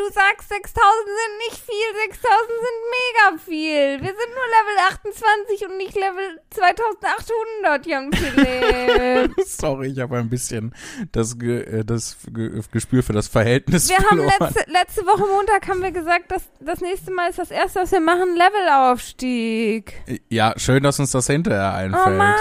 [0.05, 0.75] Du sagst, 6000
[1.07, 4.01] sind nicht viel, 6000 sind mega viel.
[4.01, 9.35] Wir sind nur Level 28 und nicht Level 2800, Jan Philipp.
[9.47, 10.75] Sorry, ich habe ein bisschen
[11.13, 14.35] das, Ge äh, das Ge Gespür für das Verhältnis Wir haben verloren.
[14.41, 17.93] letzte, letzte Woche Montag haben wir gesagt, dass das nächste Mal ist das erste, was
[17.93, 19.95] wir machen, Levelaufstieg.
[20.31, 22.07] ja, schön, dass uns das hinterher einfällt.
[22.07, 22.37] Oh Mann!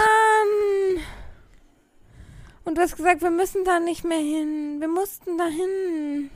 [2.64, 4.80] Und du hast gesagt, wir müssen da nicht mehr hin.
[4.80, 6.30] Wir mussten da hin.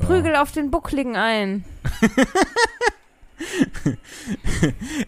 [0.00, 1.64] Prügel auf den Buckligen ein.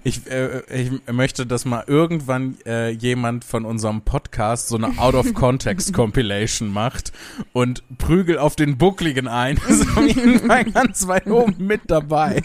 [0.05, 6.71] Ich, äh, ich möchte, dass mal irgendwann äh, jemand von unserem Podcast so eine Out-of-Context-Compilation
[6.73, 7.13] macht
[7.55, 9.59] und Prügel auf den Buckligen ein.
[9.69, 12.43] Das ist auf jeden Fall ganz weit oben mit dabei.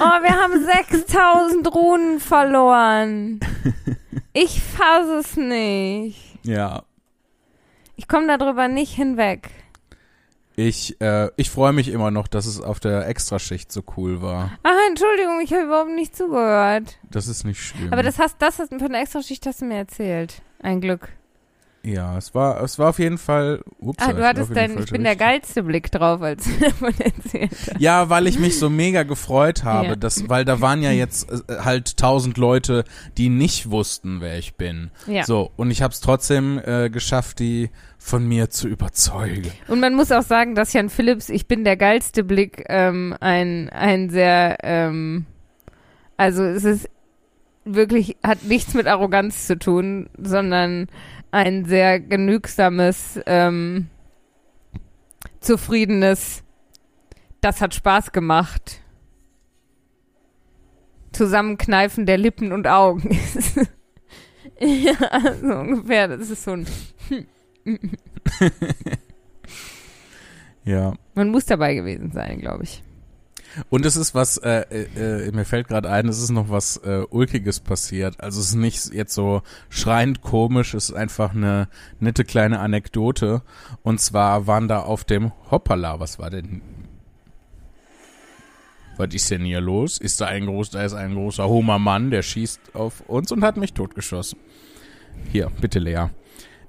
[0.00, 3.40] Oh, wir haben 6000 Runen verloren.
[4.32, 6.38] Ich fasse es nicht.
[6.42, 6.82] Ja,
[7.96, 9.50] Ich komme darüber nicht hinweg.
[10.68, 14.52] Ich, äh, ich freue mich immer noch, dass es auf der Extraschicht so cool war.
[14.62, 16.98] Ach, Entschuldigung, ich habe überhaupt nicht zugehört.
[17.10, 17.92] Das ist nicht schlimm.
[17.92, 20.42] Aber das hast, das hast, von der Extraschicht hast du mir erzählt.
[20.62, 21.08] Ein Glück.
[21.82, 23.62] Ja, es war, es war auf jeden Fall.
[23.78, 27.50] Ups, Ah, du hattest deinen, ich bin der geilste Blick drauf, als du davon erzählt
[27.52, 27.80] hast.
[27.80, 29.96] Ja, weil ich mich so mega gefreut habe, Ja.
[29.96, 32.84] dass, weil da waren ja jetzt äh, halt tausend Leute,
[33.16, 34.90] die nicht wussten, wer ich bin.
[35.06, 35.24] Ja.
[35.24, 39.50] So, und ich habe es trotzdem äh, geschafft, die von mir zu überzeugen.
[39.68, 43.68] Und man muss auch sagen, dass Jan Philipps, ich bin der geilste Blick, ähm, ein,
[43.70, 45.26] ein sehr, ähm,
[46.16, 46.88] also es ist
[47.64, 50.88] wirklich, hat nichts mit Arroganz zu tun, sondern
[51.30, 53.88] ein sehr genügsames, ähm,
[55.40, 56.42] zufriedenes,
[57.40, 58.80] das hat Spaß gemacht.
[61.12, 63.10] Zusammenkneifen der Lippen und Augen.
[64.60, 64.94] ja,
[65.40, 66.08] so ungefähr.
[66.08, 66.66] Das ist so ein,
[70.64, 70.92] Ja.
[71.14, 72.82] man muss dabei gewesen sein, glaube ich.
[73.68, 76.76] Und es ist was, äh, äh, äh, mir fällt gerade ein, es ist noch was
[76.78, 78.20] äh, Ulkiges passiert.
[78.20, 83.42] Also es ist nicht jetzt so schreiend komisch, es ist einfach eine nette kleine Anekdote.
[83.82, 86.62] Und zwar waren da auf dem Hoppala, was war denn?
[88.96, 89.98] Was ist denn hier los?
[89.98, 93.42] Ist da ein groß, da ist ein großer homer Mann, der schießt auf uns und
[93.42, 94.38] hat mich totgeschossen.
[95.32, 96.06] Hier, bitte Lea.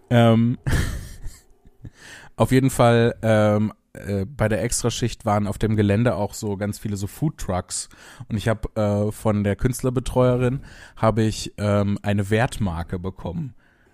[0.10, 0.58] Ähm,
[2.36, 6.80] auf jeden Fall, ähm, äh, bei der Extraschicht waren auf dem Gelände auch so ganz
[6.80, 7.90] viele so Food Trucks
[8.30, 10.62] und ich habe äh, von der Künstlerbetreuerin
[10.96, 13.54] habe ich ähm, eine Wertmarke bekommen.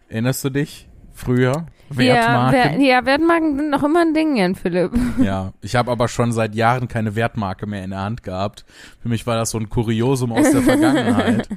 [0.09, 0.87] Erinnerst du dich?
[1.13, 2.59] Früher Wertmarken.
[2.59, 4.91] Ja, Wer, ja, Wertmarken sind noch immer ein Ding, Jan Philipp.
[5.23, 8.65] Ja, ich habe aber schon seit Jahren keine Wertmarke mehr in der Hand gehabt.
[9.01, 11.49] Für mich war das so ein Kuriosum aus der Vergangenheit.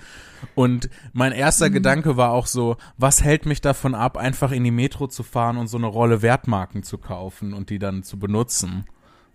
[0.54, 1.74] Und mein erster Mhm.
[1.74, 5.56] Gedanke war auch so, was hält mich davon ab, einfach in die Metro zu fahren
[5.56, 8.84] und so eine Rolle Wertmarken zu kaufen und die dann zu benutzen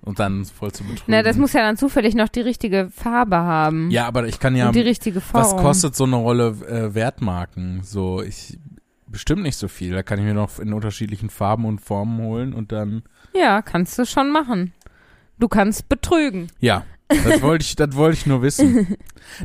[0.02, 1.04] und dann voll zu betrügen.
[1.08, 3.90] Na, das muss ja dann zufällig noch die richtige Farbe haben.
[3.92, 5.44] ja, aber ich kann ja, Und die richtige Form.
[5.44, 7.82] was kostet so eine Rolle äh, Wertmarken?
[7.84, 8.60] So, ich,
[9.08, 9.94] bestimmt nicht so viel.
[9.94, 13.98] Da kann ich mir noch in unterschiedlichen Farben und Formen holen und dann Ja, kannst
[13.98, 14.74] du schon machen.
[15.40, 16.48] Du kannst betrügen.
[16.60, 18.98] Ja, das wollte ich, das wollte ich nur wissen.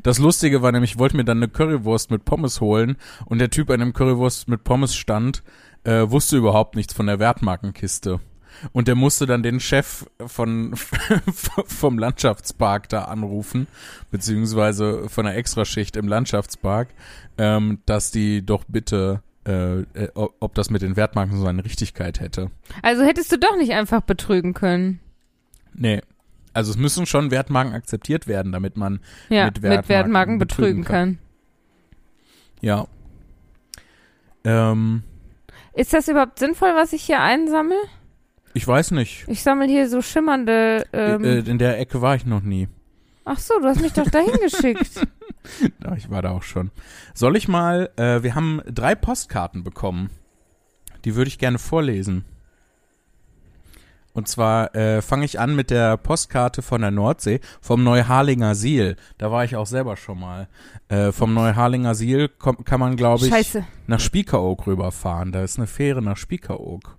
[0.02, 2.96] Das Lustige war nämlich, ich wollte mir dann eine Currywurst mit Pommes holen
[3.26, 5.42] und der Typ an dem Currywurst mit Pommes stand,
[5.84, 8.20] äh, wusste überhaupt nichts von der Wertmarkenkiste.
[8.72, 10.74] Und der musste dann den Chef von,
[11.64, 13.66] vom Landschaftspark da anrufen,
[14.10, 16.88] beziehungsweise von der Extraschicht im Landschaftspark,
[17.38, 21.64] ähm, dass die doch bitte, äh, äh, ob ob das mit den Wertmarken so eine
[21.64, 22.50] Richtigkeit hätte.
[22.82, 25.00] Also hättest du doch nicht einfach betrügen können.
[25.72, 26.02] Nee.
[26.52, 30.80] Also es müssen schon Wertmarken akzeptiert werden, damit man Ja, Mit mit Wertmarken Wertmarken, betrügen
[30.80, 31.18] betrügen kann.
[32.60, 32.86] Ja.
[34.44, 35.02] Ähm,
[35.74, 37.76] Ist das überhaupt sinnvoll, was ich hier einsammle?
[38.52, 39.24] ich weiß nicht.
[39.28, 40.84] Ich sammle hier so schimmernde.
[40.92, 42.68] Ähm, Äh, in der Ecke war ich noch nie.
[43.24, 45.06] ach so, du hast mich doch dahin geschickt.
[45.84, 46.70] Ja, ich war da auch schon.
[47.14, 50.10] Soll ich mal, äh, wir haben drei Postkarten bekommen.
[51.04, 52.24] Die würde ich gerne vorlesen.
[54.12, 58.96] Und zwar äh, fange ich an mit der Postkarte von der Nordsee, vom Neuharlinger Siel.
[59.18, 60.48] Da war ich auch selber schon mal.
[60.88, 63.64] Äh, vom Neuharlinger Siel kann man, glaube ich, Scheiße.
[63.86, 65.30] nach Spiekeroog rüberfahren.
[65.30, 66.98] Da ist eine Fähre nach Spiekeroog.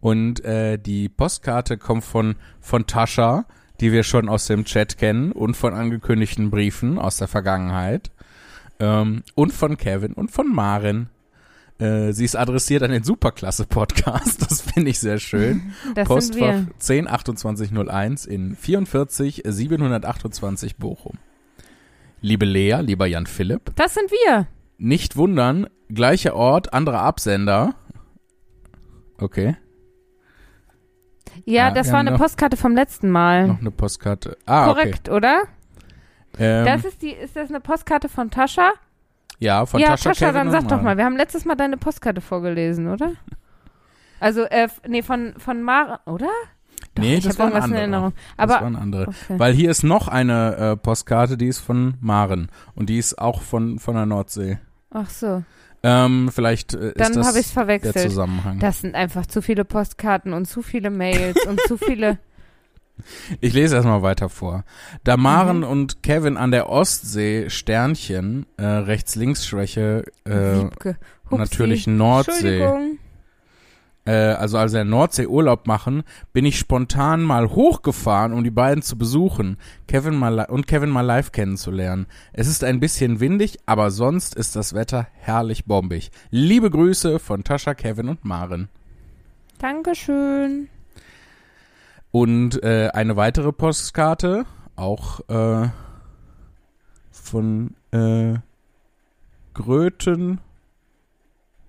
[0.00, 3.44] Und äh, die Postkarte kommt von, von Tascha,
[3.80, 8.10] die wir schon aus dem Chat kennen und von angekündigten Briefen aus der Vergangenheit.
[8.78, 11.08] Ähm, und von Kevin und von Maren.
[11.78, 14.40] Äh, sie ist adressiert an den Superklasse-Podcast.
[14.48, 15.72] Das finde ich sehr schön.
[15.94, 17.10] Das Postfach sind wir.
[17.12, 21.18] 102801 in 44 728 Bochum.
[22.22, 24.46] Liebe Lea, lieber Jan Philipp, Das sind wir.
[24.78, 27.74] nicht wundern, gleicher Ort, anderer Absender.
[29.18, 29.56] Okay,
[31.44, 33.46] Ja, Ah, das war eine Postkarte vom letzten Mal.
[33.48, 34.36] noch eine Postkarte.
[34.46, 35.42] Ah, Korrekt, oder?
[36.32, 36.60] okay.
[36.60, 38.72] Ähm, Das ist die, ist das eine Postkarte von Tascha?
[39.38, 40.96] Ja, von ja, Tascha, Tascha, dann sag doch mal.
[40.96, 43.12] Wir haben letztes Mal deine Postkarte vorgelesen, oder?
[44.20, 46.28] Also, äh, nee, von, von Maren, oder?
[46.94, 47.80] Doch, Nee, ich das war ein irgendwas in anderer.
[47.82, 48.12] Erinnerung.
[48.36, 49.06] das Aber, waren andere.
[49.28, 52.48] Weil hier ist noch eine äh, Postkarte, die ist von Maren.
[52.74, 54.58] Und die ist auch von, von der Nordsee.
[54.90, 55.42] ach so,
[55.82, 58.10] Ähm, vielleicht äh, ist dann das habe ich es der verwechselt.
[58.10, 58.58] Zusammenhang.
[58.60, 62.18] Das sind einfach zu viele Postkarten und zu viele Mails und zu viele.
[63.40, 64.64] Ich lese erstmal weiter vor.
[65.04, 65.64] Da Maren Mhm.
[65.64, 70.64] und Kevin an der Ostsee Sternchen, äh, Rechts-Links-Schwäche, äh,
[71.30, 72.66] natürlich Nordsee,
[74.06, 78.82] äh, also als der Nordsee Urlaub machen, bin ich spontan mal hochgefahren, um die beiden
[78.82, 79.56] zu besuchen
[79.88, 82.06] Kevin mal und Kevin mal live kennenzulernen.
[82.32, 86.10] Es ist ein bisschen windig, aber sonst ist das Wetter herrlich bombig.
[86.30, 88.68] Liebe Grüße von Tascha, Kevin und Maren.
[89.58, 90.68] Dankeschön.
[92.16, 95.68] Und äh, eine weitere Postkarte, auch äh,
[97.10, 98.36] von äh,
[99.52, 100.40] Gröten,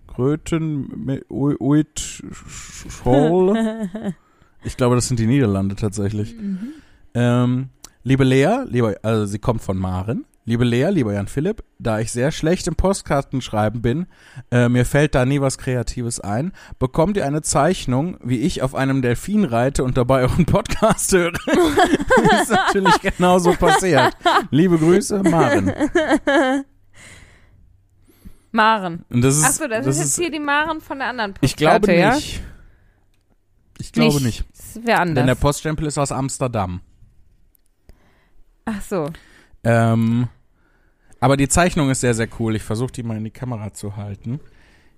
[0.08, 3.90] Gröten, Uit Scholl.
[4.64, 6.34] Ich glaube, das sind die Niederlande tatsächlich.
[6.34, 6.74] Mhm.
[7.14, 7.70] Ähm,
[8.04, 10.24] liebe Lea, lieber, also sie kommt von Maren.
[10.50, 14.08] Liebe Lea, lieber Jan Philipp, da ich sehr schlecht im Postkartenschreiben bin,
[14.50, 18.74] äh, mir fällt da nie was Kreatives ein, bekommt ihr eine Zeichnung, wie ich auf
[18.74, 21.34] einem Delfin reite und dabei euren Podcast höre.
[22.42, 24.16] ist natürlich genauso passiert.
[24.50, 25.74] Liebe Grüße, Maren.
[28.54, 29.04] Maren.
[29.10, 31.58] Und das ist, Achso, das, ist jetzt hier die Maren von der anderen Postkarte, ich
[31.58, 32.16] glaube ja?
[32.16, 32.42] nicht.
[33.80, 34.46] Ich glaube nicht.
[34.56, 35.40] Das wäre Denn der anders.
[35.40, 36.80] Poststempel ist aus Amsterdam.
[38.64, 39.10] Ach so.
[39.66, 40.30] Ähm,
[41.20, 42.56] aber die Zeichnung ist sehr, sehr cool.
[42.56, 44.40] Ich versuche die mal in die Kamera zu halten.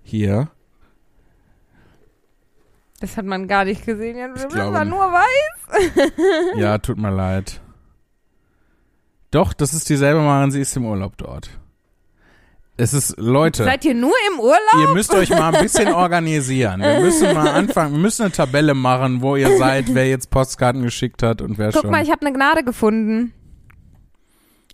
[0.03, 0.49] Hier.
[2.99, 4.17] Das hat man gar nicht gesehen.
[4.17, 6.11] Ja, Das war nur weiß.
[6.57, 7.61] Ja, tut mir leid.
[9.31, 11.49] Doch, das ist dieselbe Maren, sie ist im Urlaub dort.
[12.77, 14.57] Es ist, Leute, Seid ihr nur im Urlaub?
[14.81, 16.79] ihr müsst euch mal ein bisschen organisieren.
[16.81, 20.81] Wir müssen mal anfangen, wir müssen eine Tabelle machen, wo ihr seid, wer jetzt Postkarten
[20.81, 21.91] geschickt hat und wer Guck schon.
[21.91, 23.33] mal, ich habe eine Gnade gefunden.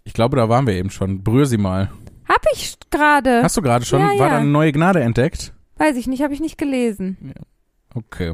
[0.06, 1.24] Ich glaube, da waren wir eben schon.
[1.24, 1.92] Berühr sie mal.
[2.30, 3.44] Hab ich gerade.
[3.44, 4.00] Hast du gerade schon?
[4.00, 4.30] Ja, War ja.
[4.30, 5.54] da eine neue Gnade entdeckt?
[5.78, 7.34] Weiß ich nicht, habe ich nicht gelesen.
[7.94, 8.34] Okay.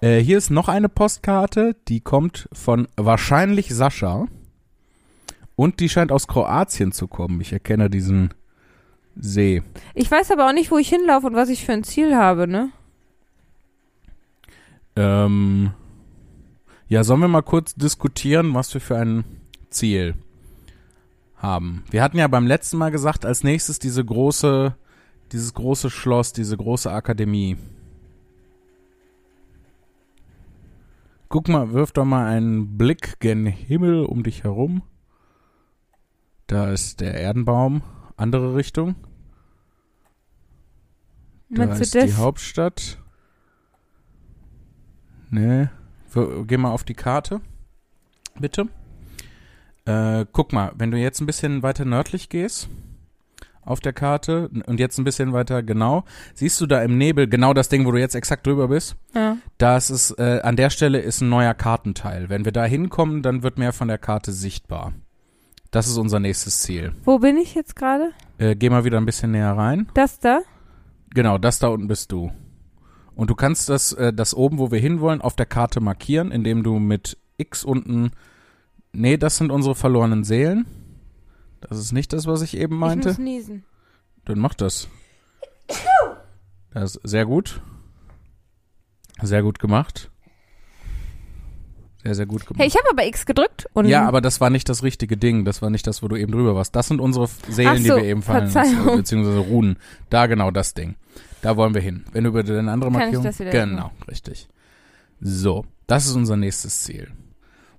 [0.00, 4.26] Äh, hier ist noch eine Postkarte, die kommt von wahrscheinlich Sascha.
[5.54, 7.40] Und die scheint aus Kroatien zu kommen.
[7.42, 8.32] Ich erkenne diesen
[9.14, 9.62] See.
[9.94, 12.48] Ich weiß aber auch nicht, wo ich hinlaufe und was ich für ein Ziel habe,
[12.48, 12.70] ne?
[14.96, 15.72] Ähm,
[16.88, 19.24] ja, sollen wir mal kurz diskutieren, was wir für ein
[19.68, 20.29] Ziel haben?
[21.42, 24.76] Wir hatten ja beim letzten Mal gesagt, als nächstes diese große,
[25.32, 27.56] dieses große Schloss, diese große Akademie.
[31.28, 34.82] Guck mal, wirf doch mal einen Blick gen Himmel um dich herum.
[36.46, 37.82] Da ist der Erdenbaum,
[38.16, 38.96] andere Richtung.
[41.48, 42.12] Da Meinst ist die?
[42.14, 42.98] Hauptstadt.
[45.30, 45.68] Nee.
[46.12, 47.40] Wir- Geh mal auf die Karte.
[48.38, 48.68] Bitte.
[49.90, 52.68] Äh, guck mal, wenn du jetzt ein bisschen weiter nördlich gehst
[53.62, 57.54] auf der Karte und jetzt ein bisschen weiter genau, siehst du da im Nebel genau
[57.54, 58.96] das Ding, wo du jetzt exakt drüber bist.
[59.14, 59.36] Ja.
[59.58, 62.28] Das ist, äh, an der Stelle ist ein neuer Kartenteil.
[62.28, 64.92] Wenn wir da hinkommen, dann wird mehr von der Karte sichtbar.
[65.70, 66.92] Das ist unser nächstes Ziel.
[67.04, 68.10] Wo bin ich jetzt gerade?
[68.38, 69.88] Äh, geh mal wieder ein bisschen näher rein.
[69.94, 70.40] Das da?
[71.10, 72.32] Genau, das da unten bist du.
[73.14, 76.62] Und du kannst das, äh, das oben, wo wir hinwollen, auf der Karte markieren, indem
[76.62, 78.12] du mit X unten.
[78.92, 80.66] Nee, das sind unsere verlorenen Seelen.
[81.60, 83.08] Das ist nicht das, was ich eben Ich meinte.
[83.08, 83.64] muss niesen.
[84.24, 84.88] Dann mach das.
[86.72, 87.60] Das ist sehr gut.
[89.22, 90.10] Sehr gut gemacht.
[92.02, 92.60] Sehr, sehr gut gemacht.
[92.60, 95.44] Hey, ich habe aber X gedrückt und ja, aber das war nicht das richtige Ding.
[95.44, 96.74] Das war nicht das, wo du eben drüber warst.
[96.74, 99.76] Das sind unsere Seelen, Ach die so, wir eben fallen lassen, beziehungsweise Runen.
[100.08, 100.94] Da genau das Ding.
[101.42, 102.04] Da wollen wir hin.
[102.12, 103.24] Wenn du über deine andere Kann ich Markierung.
[103.24, 104.48] das wieder genau, richtig.
[105.20, 107.10] So, das ist unser nächstes Ziel.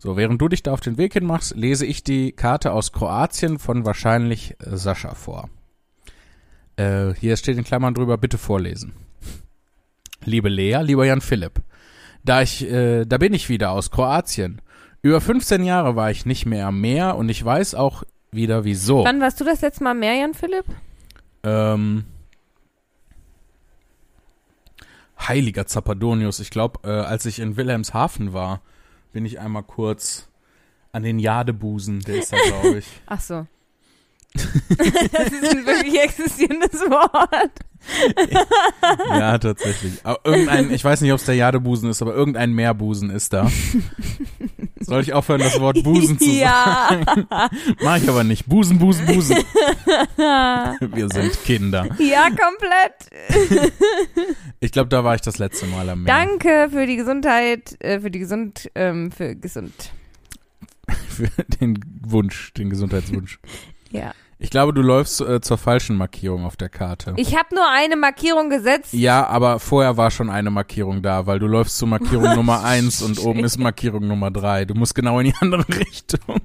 [0.03, 2.91] So, während du dich da auf den Weg hin machst, lese ich die Karte aus
[2.91, 5.47] Kroatien von wahrscheinlich äh, Sascha vor.
[6.75, 8.93] Äh, hier steht in Klammern drüber, bitte vorlesen.
[10.25, 11.61] Liebe Lea, lieber Jan Philipp,
[12.23, 14.63] da ich, äh, da bin ich wieder aus Kroatien.
[15.03, 19.03] Über 15 Jahre war ich nicht mehr am Meer und ich weiß auch wieder wieso.
[19.03, 20.65] Wann warst du das letzte Mal mehr, Jan Philipp?
[21.43, 22.05] Ähm,
[25.19, 26.39] heiliger Zapadonius.
[26.39, 28.61] Ich glaube, äh, als ich in Wilhelmshaven war,
[29.11, 30.29] bin ich einmal kurz
[30.91, 32.87] an den Jadebusen, der ist da, glaube ich.
[33.05, 33.47] Ach so.
[34.33, 37.51] das ist ein wirklich existierendes Wort.
[39.09, 39.93] ja, tatsächlich.
[40.03, 43.51] Aber irgendein, ich weiß nicht, ob es der Jadebusen ist, aber irgendein Meerbusen ist da.
[44.85, 46.89] Soll ich aufhören, das Wort Busen zu Ja.
[46.89, 47.27] sagen?
[47.81, 48.47] Mach ich aber nicht.
[48.47, 49.37] Busen, Busen, Busen.
[50.17, 51.87] Wir sind Kinder.
[51.99, 53.71] Ja, komplett.
[54.63, 56.13] Ich glaube, da war ich das letzte Mal am Meer.
[56.15, 59.91] Danke für die Gesundheit, äh, für die Gesund, ähm, für gesund.
[61.09, 61.29] Für
[61.59, 63.39] den Wunsch, den Gesundheitswunsch.
[63.89, 64.13] Ja.
[64.43, 67.13] Ich glaube, du läufst äh, zur falschen Markierung auf der Karte.
[67.17, 68.91] Ich habe nur eine Markierung gesetzt.
[68.91, 73.03] Ja, aber vorher war schon eine Markierung da, weil du läufst zu Markierung Nummer eins
[73.03, 74.65] und oben ist Markierung Nummer drei.
[74.65, 76.41] Du musst genau in die andere Richtung.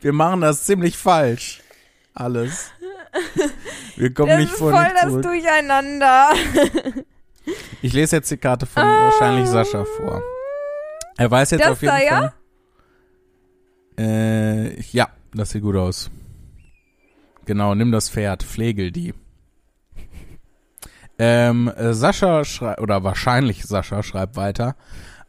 [0.00, 1.60] Wir machen das ziemlich falsch.
[2.14, 2.70] Alles.
[3.96, 5.22] Wir kommen das nicht vor voll nicht das zurück.
[5.22, 6.30] Durcheinander.
[7.82, 10.22] Ich lese jetzt die Karte von wahrscheinlich Sascha vor.
[11.20, 12.18] Er weiß jetzt Das auf jeden da, ja?
[12.18, 12.32] Fall.
[13.98, 16.10] Äh, ja, das sieht gut aus.
[17.44, 19.12] Genau, nimm das Pferd, pflegel die.
[21.18, 24.76] Ähm, äh, Sascha schreibt, oder wahrscheinlich Sascha schreibt weiter.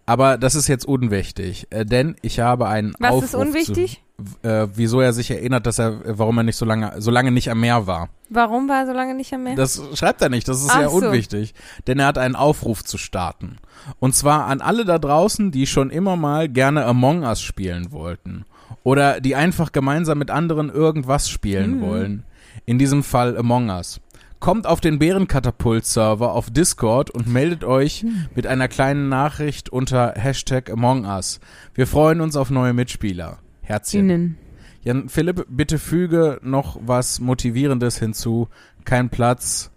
[0.05, 4.01] Aber das ist jetzt unwichtig, äh, denn ich habe einen Was Aufruf ist unwichtig?
[4.41, 7.31] Zu, äh, wieso er sich erinnert, dass er, warum er nicht so lange, so lange
[7.31, 8.07] nicht am Meer war.
[8.29, 9.55] Warum war er so lange nicht am Meer?
[9.55, 10.95] Das schreibt er nicht, das ist Ach ja so.
[10.95, 11.53] unwichtig.
[11.85, 13.57] Denn er hat einen Aufruf zu starten.
[13.99, 18.45] Und zwar an alle da draußen, die schon immer mal gerne Among Us spielen wollten.
[18.83, 21.81] Oder die einfach gemeinsam mit anderen irgendwas spielen Mhm.
[21.81, 22.23] wollen.
[22.65, 23.99] In diesem Fall Among Us.
[24.39, 28.25] Kommt auf den Bärenkatapult-Server auf Discord und meldet euch Mhm.
[28.35, 31.39] mit einer kleinen Nachricht unter Hashtag Among Us.
[31.73, 33.39] Wir freuen uns auf neue Mitspieler.
[33.61, 34.09] Herzchen.
[34.09, 34.37] Ihnen.
[34.83, 38.47] Jan Philipp, bitte füge noch was Motivierendes hinzu.
[38.83, 39.70] Kein Platz.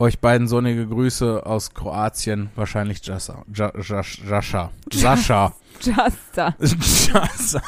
[0.00, 2.50] Euch beiden sonnige Grüße aus Kroatien.
[2.54, 3.42] Wahrscheinlich Jasa.
[3.52, 4.70] Ja, Jas- Jascha.
[4.92, 5.52] Sascha.
[5.80, 6.54] Justa.
[6.60, 7.62] Jasa.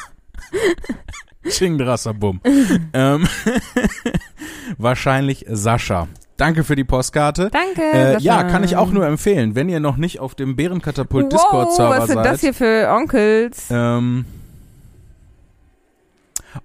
[1.48, 2.40] Chingdrasser Bum.
[2.92, 3.26] ähm,
[4.78, 6.06] wahrscheinlich Sascha.
[6.36, 7.50] Danke für die Postkarte.
[7.50, 7.82] Danke.
[7.82, 11.30] Äh, ja, kann ich auch nur empfehlen, wenn ihr noch nicht auf dem Bärenkatapult wow,
[11.30, 12.26] Discord-Server was sind seid.
[12.26, 13.66] das hier für Onkels?
[13.70, 14.24] Ähm.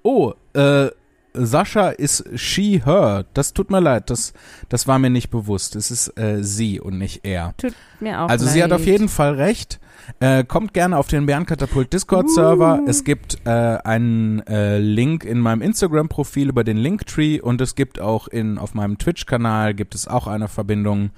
[0.03, 0.89] Oh, äh,
[1.37, 3.25] Sascha ist she, her.
[3.33, 4.33] Das tut mir leid, das,
[4.69, 5.75] das war mir nicht bewusst.
[5.75, 7.53] Es ist äh, sie und nicht er.
[7.57, 8.53] Tut mir auch Also leid.
[8.53, 9.79] sie hat auf jeden Fall recht.
[10.19, 12.81] Äh, kommt gerne auf den Bärenkatapult Discord-Server.
[12.83, 12.87] Uh.
[12.87, 17.99] Es gibt äh, einen äh, Link in meinem Instagram-Profil über den Linktree und es gibt
[17.99, 21.09] auch in auf meinem Twitch-Kanal gibt es auch eine Verbindung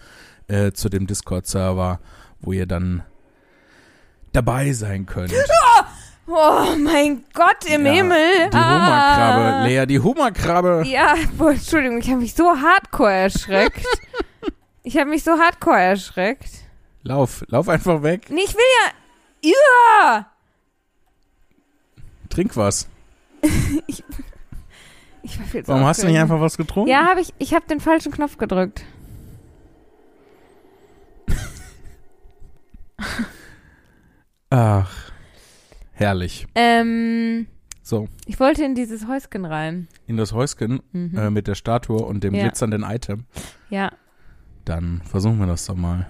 [0.47, 1.99] äh, zu dem Discord-Server,
[2.39, 3.03] wo ihr dann
[4.31, 5.33] dabei sein könnt.
[6.27, 8.49] Oh mein Gott im Ja, Himmel.
[8.51, 9.33] Die ah.
[9.33, 10.83] Hummerkrabbe, Lea, die Hummerkrabbe.
[10.85, 13.85] Ja, boah, Entschuldigung, ich habe mich so hardcore erschreckt.
[14.83, 16.49] ich habe mich so hardcore erschreckt.
[17.03, 18.29] Lauf, lauf einfach weg.
[18.29, 18.63] Nee, ich will
[19.41, 19.53] ja.
[19.53, 20.31] Ja!
[22.29, 22.87] Trink was.
[25.29, 26.89] Ich war viel zu Warum hast du nicht einfach was getrunken?
[26.89, 27.33] Ja, habe ich.
[27.37, 28.83] Ich habe den falschen Knopf gedrückt.
[34.49, 35.06] Ach,
[35.97, 36.47] herrlich.
[36.55, 37.47] Ähm,
[37.83, 39.87] So, ich wollte in dieses Häuschen rein.
[40.07, 41.17] in das Häuschen Mhm.
[41.17, 42.43] äh, mit der Statue und dem Ja.
[42.43, 43.25] glitzernden Item.
[43.69, 43.91] ja.
[44.65, 46.07] Dann versuchen wir das doch mal.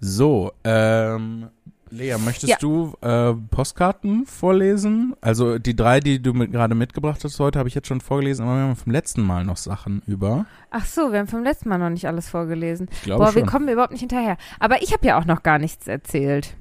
[0.00, 1.48] So, ähm,
[1.90, 2.56] Lea, möchtest Ja.
[2.58, 5.14] du äh, Postkarten vorlesen?
[5.20, 8.44] Also die drei, die du mit, gerade mitgebracht hast heute, habe ich jetzt schon vorgelesen,
[8.44, 10.46] aber wir haben vom letzten Mal noch Sachen über.
[10.70, 12.88] Ach so, wir haben vom letzten Mal noch nicht alles vorgelesen.
[12.90, 13.48] Ich glaube Boah, wir schon.
[13.48, 14.38] kommen überhaupt nicht hinterher.
[14.58, 16.56] Aber ich habe ja auch noch gar nichts erzählt.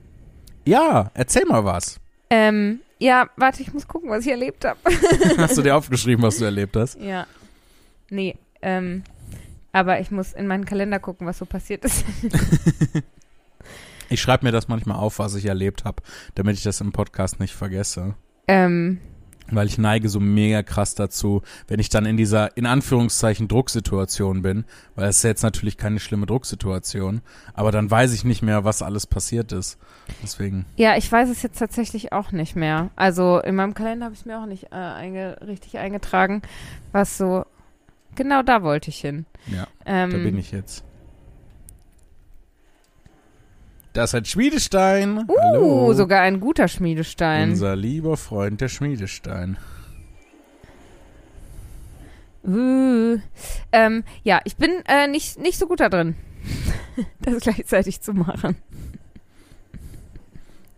[0.66, 1.99] Ja, erzähl mal was.
[2.30, 4.80] Ähm, ja, warte, ich muss gucken, was ich erlebt habe.
[5.38, 6.99] Hast du dir aufgeschrieben, was du erlebt hast?
[6.99, 7.26] ja.
[8.09, 9.03] Nee, ähm,
[9.72, 12.03] aber ich muss in meinen Kalender gucken, was so passiert ist.
[14.09, 16.03] Ich schreibe mir das manchmal auf, was ich erlebt habe,
[16.36, 18.16] damit ich das im Podcast nicht vergesse.
[18.49, 18.99] ähm,
[19.52, 24.41] Weil ich neige so mega krass dazu, wenn ich dann in dieser, in Anführungszeichen, Drucksituation
[24.41, 27.22] bin, weil es ist jetzt natürlich keine schlimme Drucksituation,
[27.54, 29.78] aber dann weiß ich nicht mehr, was alles passiert ist.
[30.24, 32.89] Deswegen, ja, ich weiß es jetzt tatsächlich auch nicht mehr.
[32.95, 36.41] Also in meinem Kalender habe ich es mir auch nicht äh, einge richtig eingetragen,
[36.91, 37.45] was so.
[38.16, 39.26] Genau da wollte ich hin.
[39.47, 40.84] ja, Ähm, da bin ich jetzt.
[43.94, 45.26] Das hat Schmiedestein.
[45.28, 45.94] Uh, Hallo.
[45.94, 47.52] sogar ein guter Schmiedestein.
[47.52, 49.58] Unser lieber Freund, der Schmiedestein.
[52.44, 53.18] Uh,
[53.72, 56.16] ähm, ja, ich bin äh, nicht, nicht so gut da drin,
[57.20, 58.56] das gleichzeitig zu machen.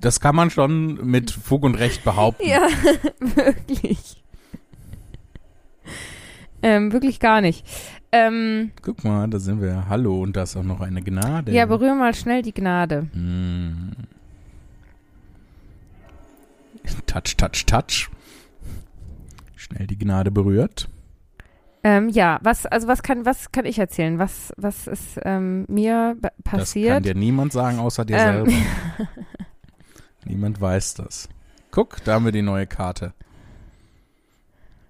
[0.01, 2.45] Das kann man schon mit Fug und Recht behaupten.
[2.47, 2.67] Ja,
[3.19, 4.21] wirklich.
[6.61, 7.65] ähm, wirklich gar nicht.
[8.15, 9.89] Ähm, Guck mal, da sind wir.
[9.89, 11.51] Hallo, und da ist auch noch eine Gnade.
[11.51, 13.07] ja, berühr mal schnell die Gnade.
[13.13, 13.93] Mm.
[17.07, 18.09] Touch, touch, touch.
[19.55, 20.89] Schnell die Gnade berührt.
[21.83, 24.19] Ähm, ja, was, also was kann, was kann ich erzählen?
[24.19, 27.05] Was, was ist ähm, mir b- Das kann passiert?
[27.05, 28.45] dir niemand sagen, außer dir Ähm.
[28.45, 28.51] selber.
[30.25, 31.27] Niemand weiß das.
[31.71, 33.13] Guck, da haben wir die neue Karte.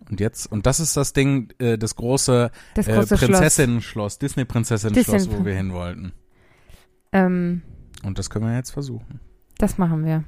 [0.09, 3.29] Und jetzt, und das ist das Ding, äh, das große, das äh, große Schloss.
[3.29, 6.11] Prinzessinnen-Schloss, Disney-Prinzessinnen-Schloss, Disney- wo wir hin wollten.
[7.11, 7.61] Ähm,
[8.03, 9.19] Und das können wir jetzt versuchen.
[9.57, 10.23] das machen wir.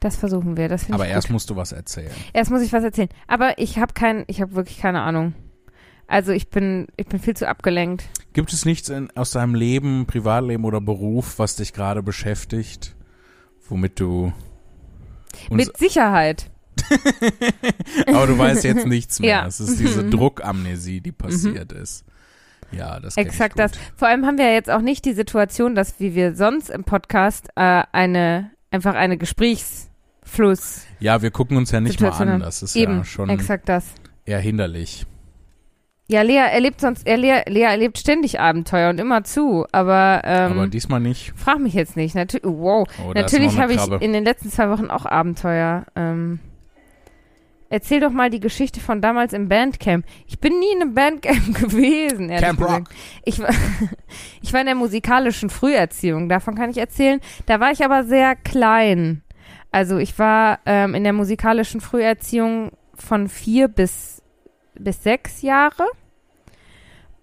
[0.00, 0.68] Das versuchen wir.
[0.68, 1.32] Das Aber erst gut.
[1.32, 2.12] musst du was erzählen.
[2.32, 3.08] Erst muss ich was erzählen.
[3.26, 5.34] Aber ich habe kein, ich habe wirklich keine Ahnung.
[6.06, 8.04] Also ich bin, ich bin viel zu abgelenkt.
[8.32, 12.94] Gibt es nichts in, aus deinem Leben, Privatleben oder Beruf, was dich gerade beschäftigt,
[13.68, 14.32] womit du.
[15.50, 16.50] Mit Sicherheit.
[18.06, 19.28] aber du weißt jetzt nichts mehr.
[19.30, 19.46] Ja.
[19.46, 22.04] Es ist diese Druckamnesie, die passiert ist.
[22.70, 23.72] Ja, das Exakt das.
[23.96, 26.84] Vor allem haben wir ja jetzt auch nicht die Situation, dass wie wir sonst im
[26.84, 32.34] Podcast äh, eine einfach eine Gesprächsfluss Ja, wir gucken uns ja nicht mal Situation an.
[32.34, 32.42] haben.
[32.42, 33.86] Das ist eben ja schon exakt das.
[34.26, 35.06] eher hinderlich.
[36.10, 40.52] Ja, Lea erlebt sonst, er, Lea, Lea erlebt ständig Abenteuer und immer zu, aber, ähm,
[40.52, 41.34] aber diesmal nicht.
[41.36, 42.14] frag mich jetzt nicht.
[42.14, 45.84] Natür wow, Oh, natürlich habe ich in den letzten zwei Wochen auch Abenteuer.
[45.94, 46.40] Ähm,
[47.70, 50.04] erzähl doch mal die Geschichte von damals im Bandcamp.
[50.26, 52.28] Ich bin nie in einem Bandcamp gewesen.
[52.28, 52.88] Camp gesagt.
[52.88, 52.96] Rock.
[53.24, 53.50] Ich war,
[54.42, 57.20] ich war in der musikalischen Früherziehung, davon kann ich erzählen.
[57.46, 59.22] Da war ich aber sehr klein.
[59.70, 64.22] Also ich war ähm, in der musikalischen Früherziehung von vier bis,
[64.74, 65.86] bis sechs Jahre.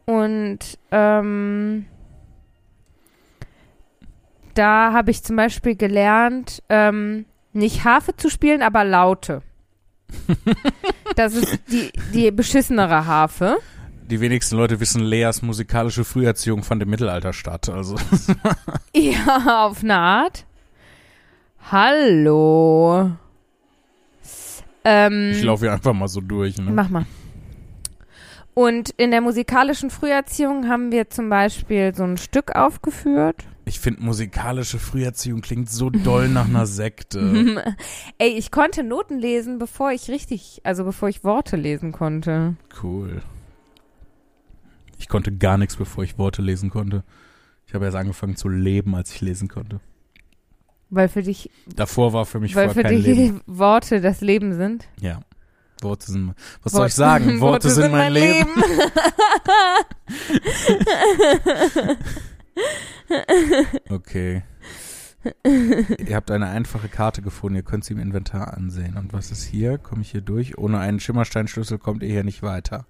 [0.06, 0.60] Und
[0.92, 1.88] ähm,
[4.54, 9.42] da habe ich zum Beispiel gelernt, ähm, nicht Harfe zu spielen, aber Laute.
[11.16, 13.58] Das ist die, die beschissenere Harfe.
[14.10, 17.70] Die wenigsten Leute wissen, Leas musikalische Früherziehung fand im Mittelalter statt.
[17.70, 17.96] Also
[18.94, 20.46] Ja, auf eine Art.
[21.72, 23.12] Hallo.
[24.84, 26.58] Ähm, ich laufe hier einfach mal so durch.
[26.58, 26.70] Ne?
[26.72, 27.06] Mach mal.
[28.54, 33.46] Und in der musikalischen Früherziehung haben wir zum Beispiel so ein Stück aufgeführt.
[33.68, 37.76] Ich finde, musikalische Früherziehung klingt so doll nach einer Sekte.
[38.20, 42.56] Ey, ich konnte Noten lesen, bevor ich richtig, also bevor ich Worte lesen konnte.
[42.84, 43.24] Cool.
[45.00, 47.04] Ich konnte gar nichts, bevor ich Worte lesen konnte.
[47.68, 49.80] Ich habe erst angefangen zu leben, als ich lesen konnte.
[50.92, 53.42] Weil für dich, Davor war für mich weil vorher für dich Leben.
[53.48, 54.88] Worte das Leben sind.
[55.02, 55.22] Ja.
[55.82, 56.36] Worte sind.
[56.62, 57.40] Was Wort- soll ich sagen?
[57.42, 58.48] Worte, sind mein Leben.
[63.90, 64.44] Okay.
[65.44, 67.56] Ihr habt eine einfache Karte gefunden.
[67.56, 68.98] Ihr könnt sie im Inventar ansehen.
[68.98, 69.78] Und was ist hier?
[69.78, 70.58] Komme ich hier durch?
[70.58, 72.86] Ohne einen Schimmersteinschlüssel kommt ihr hier nicht weiter.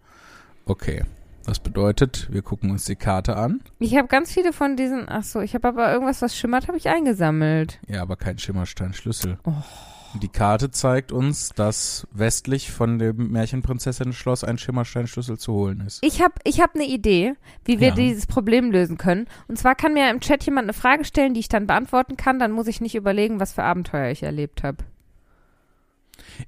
[0.65, 1.03] Okay.
[1.45, 3.61] Das bedeutet, wir gucken uns die Karte an.
[3.77, 6.77] Ich habe ganz viele von diesen, ach so, ich habe aber irgendwas, was schimmert, habe
[6.77, 7.79] ich eingesammelt.
[7.87, 9.37] Ja, aber kein Schimmersteinschlüssel.
[9.43, 9.53] Oh.
[10.21, 15.99] Die Karte zeigt uns, dass westlich von dem Märchenprinzessinnen-Schloss ein Schimmersteinschlüssel zu holen ist.
[16.03, 17.33] Ich habe ich hab eine Idee,
[17.65, 17.95] wie wir Ja.
[17.95, 19.27] dieses Problem lösen können.
[19.47, 22.39] Und zwar kann mir im Chat jemand eine Frage stellen, die ich dann beantworten kann.
[22.39, 24.85] Dann muss ich nicht überlegen, was für Abenteuer ich erlebt habe.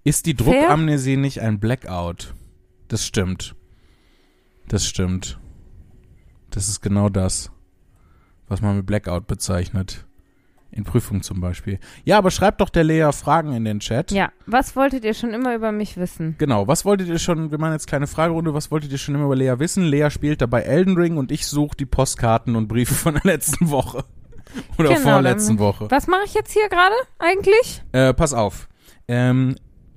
[0.04, 0.62] Ist die Fair?
[0.62, 2.34] Druckamnesie nicht ein Blackout?
[2.88, 3.54] Das stimmt.
[4.70, 5.40] Das stimmt.
[6.50, 7.52] Das ist genau das,
[8.48, 10.07] was man mit Blackout bezeichnet.
[10.78, 11.80] In Prüfungen zum Beispiel.
[12.06, 14.12] Ja, aber schreibt doch der Lea Fragen in den Chat.
[14.12, 16.36] Ja, was wolltet ihr schon immer über mich wissen?
[16.38, 19.26] Genau, was wolltet ihr schon, wir machen jetzt kleine Fragerunde, was wolltet ihr schon immer
[19.26, 19.84] über Lea wissen?
[19.84, 23.72] Lea spielt dabei Elden Ring und ich suche die Postkarten und Briefe von der letzten
[23.72, 24.06] Woche.
[24.78, 25.90] Oder Genau, vorletzten Woche.
[25.90, 27.84] Was mache ich jetzt hier gerade eigentlich?
[27.92, 28.70] Äh, pass auf.
[29.08, 29.56] Ähm,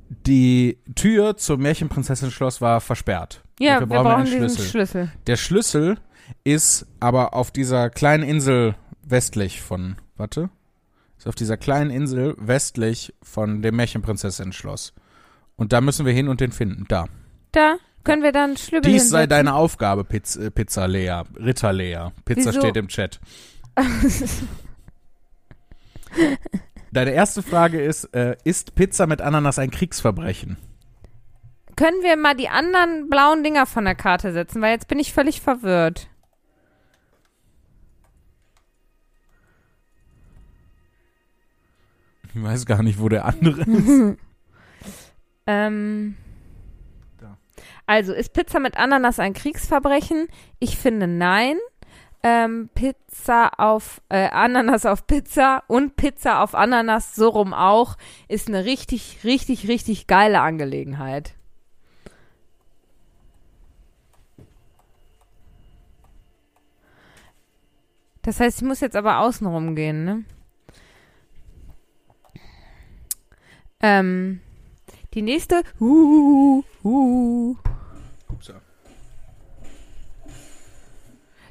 [0.08, 3.42] die Tür zum Märchenprinzessin-Schloss war versperrt.
[3.60, 4.64] Ja, Dafür wir brauchen wir brauchen diesen Schlüssel.
[4.70, 5.12] Schlüssel.
[5.26, 5.98] Der Schlüssel
[6.42, 8.74] ist aber auf dieser kleinen Insel
[9.06, 10.48] westlich von, warte,
[11.20, 14.94] ist auf dieser kleinen Insel westlich von dem Märchenprinzessin-Schloss.
[15.54, 16.86] Und da müssen wir hin und den finden.
[16.88, 17.08] Da.
[17.52, 19.28] Da können wir dann Schlüssel Dies sei hinsetzen.
[19.28, 22.08] deine Aufgabe, Piz äh, Pizza Lea, Ritter Lea.
[22.24, 22.60] Pizza Wieso?
[22.60, 23.20] steht im Chat.
[26.90, 30.56] Deine erste Frage ist, äh, ist Pizza mit Ananas ein Kriegsverbrechen?
[31.76, 35.12] Können wir mal die anderen blauen Dinger von der Karte setzen, weil jetzt bin ich
[35.12, 36.08] völlig verwirrt.
[42.34, 44.18] Ich weiß gar nicht, wo der andere ist.
[45.46, 46.16] ähm.
[47.18, 47.38] Da.
[47.86, 50.28] Also, ist Pizza mit Ananas ein Kriegsverbrechen?
[50.58, 51.56] Ich finde nein.
[52.22, 57.96] Ähm, Pizza auf äh, Ananas auf Pizza und Pizza auf Ananas so rum auch
[58.28, 61.32] ist eine richtig, richtig, richtig geile Angelegenheit.
[68.22, 70.24] Das heißt, ich muss jetzt aber außenrum gehen, ne?
[73.82, 74.40] Ähm,
[75.14, 75.62] die nächste.
[75.80, 77.56] Uh, uh.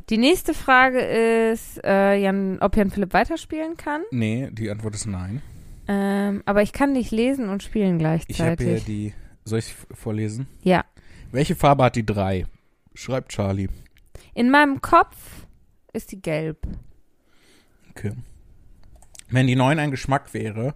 [0.09, 4.01] Die nächste Frage ist, äh, Jan, ob Jan Philipp weiterspielen kann.
[4.09, 5.43] Nee, die Antwort ist nein.
[5.87, 8.67] Ähm, aber ich kann nicht lesen und spielen Ich habe gleichzeitig.
[8.67, 9.13] hier die.
[9.45, 10.47] Soll ich vorlesen?
[10.63, 10.83] ja.
[11.31, 12.47] Welche Farbe hat die drei?
[12.95, 13.69] Schreibt Charlie.
[14.33, 15.45] In meinem Kopf
[15.93, 16.57] ist die gelb.
[17.91, 18.13] Okay.
[19.29, 20.73] Wenn die 9 ein Geschmack wäre,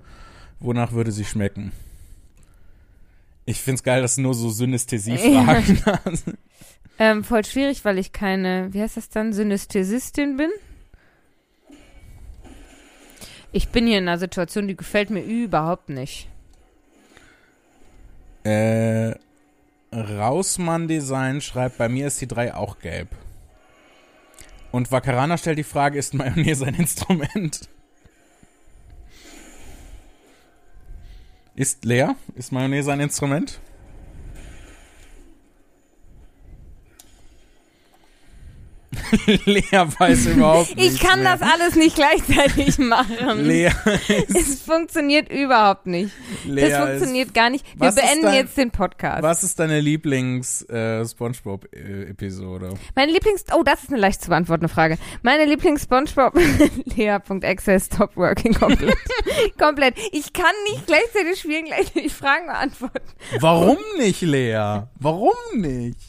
[0.59, 1.71] wonach würde sie schmecken?
[3.45, 6.25] Ich find's geil, dass nur so Synästhesie-Fragen hast.
[6.99, 10.51] Ähm, voll schwierig, weil ich keine, wie heißt das dann, Synästhesistin bin.
[13.51, 16.29] Ich bin hier in einer Situation, die gefällt mir überhaupt nicht.
[18.43, 19.15] Äh,
[19.91, 23.09] Rausmann Design schreibt, bei mir ist die 3 auch gelb.
[24.71, 27.69] Und Vakarana stellt die Frage, ist Mayonnaise ein Instrument?
[31.55, 32.15] Ist leer?
[32.35, 33.59] Ist Mayonnaise ein Instrument?
[39.45, 40.93] Lea weiß überhaupt nicht.
[40.95, 43.45] Ich kann das alles nicht gleichzeitig machen.
[43.45, 43.69] Lea,
[44.33, 46.11] Es funktioniert überhaupt nicht.
[46.45, 47.65] Lea das funktioniert gar nicht.
[47.79, 49.17] Wir ist beenden dein- jetzt den Podcast.
[49.19, 52.73] Ist, was ist deine Lieblings-SpongeBob-Episode?
[52.95, 53.45] Meine Lieblings...
[53.53, 54.97] Oh, das ist eine leicht zu beantwortende Frage.
[55.21, 56.33] Meine Lieblings-Spongebob...
[56.95, 58.97] Lea.access stop working komplett.
[59.57, 59.95] komplett.
[60.11, 63.01] Ich kann nicht gleichzeitig spielen, gleichzeitig Fragen beantworten.
[63.39, 64.83] Warum nicht, Lea?
[64.99, 65.99] Warum nicht?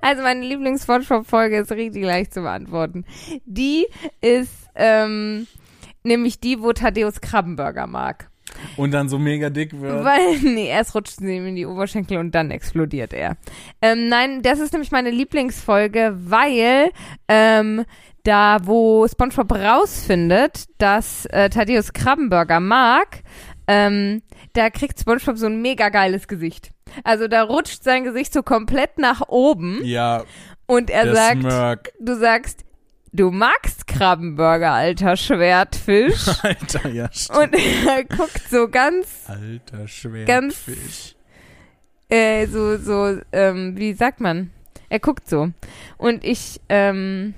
[0.00, 3.04] Also meine Lieblings-Spongebob-Folge ist richtig leicht zu beantworten.
[3.44, 3.86] Die
[4.20, 5.46] ist ähm,
[6.04, 8.28] nämlich die, wo Thaddeus Krabbenburger mag.
[8.76, 10.04] Und dann so mega dick wird.
[10.04, 13.36] Weil, nee, erst rutscht sie ihm in die Oberschenkel und dann explodiert er.
[13.80, 16.90] Ähm, nein, das ist nämlich meine Lieblingsfolge, weil
[17.28, 17.84] ähm,
[18.24, 23.22] da, wo SpongeBob rausfindet, dass äh, Thaddeus Krabbenburger mag,
[23.66, 26.71] ähm, da kriegt SpongeBob so ein mega geiles Gesicht.
[27.04, 30.24] Also da rutscht sein Gesicht so komplett nach oben Ja,
[30.66, 31.92] und er sagt, Smirk.
[32.00, 32.64] du sagst,
[33.12, 36.28] du magst Krabbenburger, alter Schwertfisch.
[36.42, 37.38] Alter, ja, stimmt.
[37.38, 37.54] und
[37.86, 40.26] er guckt so ganz Alter Schwertfisch.
[40.26, 41.16] Ganz-
[42.08, 44.50] äh, so, so, ähm, wie sagt man?
[44.88, 45.48] Er guckt so.
[45.96, 47.32] Und ich, ähm,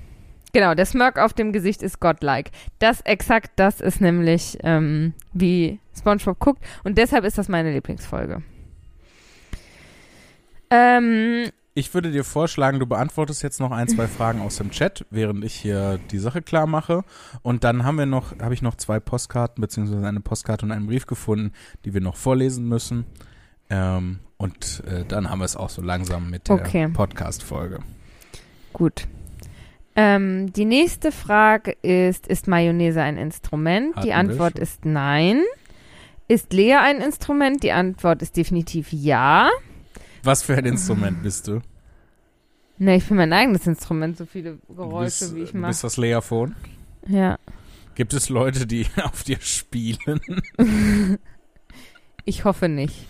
[0.51, 2.51] genau, der Smirk auf dem Gesicht ist godlike.
[2.79, 6.63] Das, exakt das ist nämlich, ähm, wie SpongeBob guckt.
[6.83, 8.43] Und deshalb ist das meine Lieblingsfolge.
[10.69, 15.05] Ähm, Ich würde dir vorschlagen, du beantwortest jetzt noch ein, zwei Fragen aus dem Chat,
[15.09, 17.03] während ich hier die Sache klar mache.
[17.41, 20.87] Und dann haben wir noch, habe ich noch zwei Postkarten, beziehungsweise eine Postkarte und einen
[20.87, 21.51] Brief gefunden,
[21.83, 23.05] die wir noch vorlesen müssen.
[23.69, 26.87] Ähm, und äh, dann haben wir es auch so langsam mit der Okay.
[26.87, 27.79] Podcast-Folge.
[28.73, 29.07] gut.
[29.97, 33.95] Ähm, die nächste Frage ist, ist Mayonnaise ein Instrument?
[33.95, 35.41] Hatten die Antwort ist nein.
[36.27, 37.63] Ist Lea ein Instrument?
[37.63, 39.47] Die Antwort ist definitiv ja.
[40.25, 41.61] Was für ein Instrument bist du?
[42.77, 45.69] Ne, ich bin mein eigenes Instrument, so viele Geräusche, bist, wie ich du mache.
[45.69, 46.55] bist das Leaphon?
[47.07, 47.37] Ja.
[47.93, 50.19] Gibt es Leute, die auf dir spielen?
[52.25, 53.07] Ich hoffe nicht.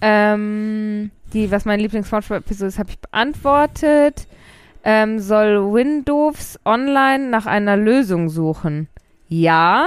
[0.00, 4.26] Ähm, die, was meine Lieblings-Spongebob-Episode ist, habe ich beantwortet.
[4.84, 8.88] Ähm, soll Windows online nach einer Lösung suchen?
[9.28, 9.86] Ja.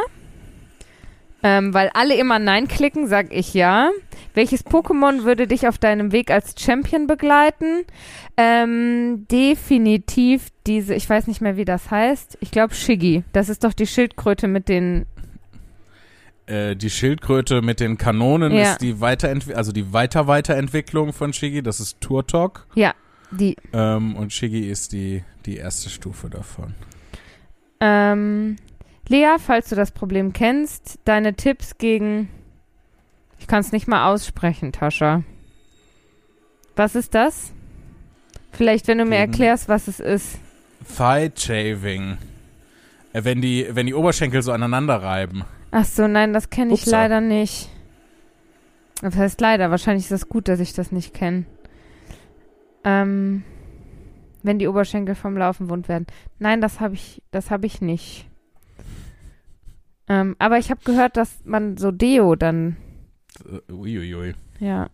[1.47, 3.91] Ähm, weil alle immer Nein klicken, sag ich ja.
[4.33, 7.83] Welches Pokémon würde dich auf deinem Weg als Champion begleiten?
[8.35, 12.39] Ähm, definitiv diese, ich weiß nicht mehr, wie das heißt.
[12.41, 13.23] Ich glaube Shiggy.
[13.31, 15.05] Das ist doch die Schildkröte mit den
[16.47, 18.71] Äh, die Schildkröte mit den Kanonen Ja.
[18.71, 22.65] ist die Weiterentwicklung, also die Weiter-Weiterentwicklung von Shiggy, das ist Turtok.
[23.29, 26.73] die Ähm, und Shiggy ist die, die erste Stufe davon.
[27.79, 28.55] Ähm,
[29.07, 32.29] Lea, falls du das Problem kennst, deine Tipps gegen.
[33.39, 35.23] Ich kann es nicht mal aussprechen, Tascha.
[36.75, 37.53] Was ist das?
[38.51, 40.39] Vielleicht, wenn du mir erklärst, was es ist.
[40.97, 42.17] Thigh Shaving.
[43.13, 45.43] Äh, wenn die, wenn die Oberschenkel so aneinander reiben.
[45.71, 46.91] Ach so, nein, das kenne ich Upsa.
[47.01, 47.69] leider nicht.
[49.01, 49.71] Das heißt leider.
[49.71, 51.45] Wahrscheinlich ist es gut, dass ich das nicht kenne.
[52.83, 53.43] Ähm,
[54.41, 56.07] wenn die Oberschenkel vom Laufen wund werden.
[56.39, 58.27] Nein, das habe ich, das habe ich nicht.
[60.07, 62.77] Ähm, aber ich habe gehört, dass man so Deo dann
[63.43, 64.33] Äh, Uiuiui.
[64.59, 64.89] Ja.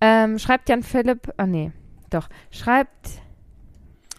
[0.00, 1.72] Ähm, schreibt Jan Philipp, ah nee,
[2.10, 3.22] doch, schreibt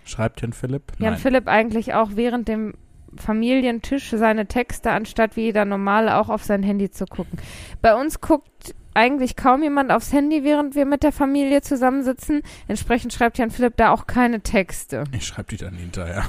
[0.05, 0.93] Schreibt Jan Philipp?
[0.99, 1.19] Jan Nein.
[1.19, 2.75] Philipp eigentlich auch während dem
[3.17, 7.39] Familientisch seine Texte, anstatt wie jeder Normale auch auf sein Handy zu gucken.
[7.81, 12.41] Bei uns guckt eigentlich kaum jemand aufs Handy, während wir mit der Familie zusammensitzen.
[12.67, 15.05] Entsprechend schreibt Jan Philipp da auch keine Texte.
[15.11, 16.25] Ich schreibe die dann hinterher.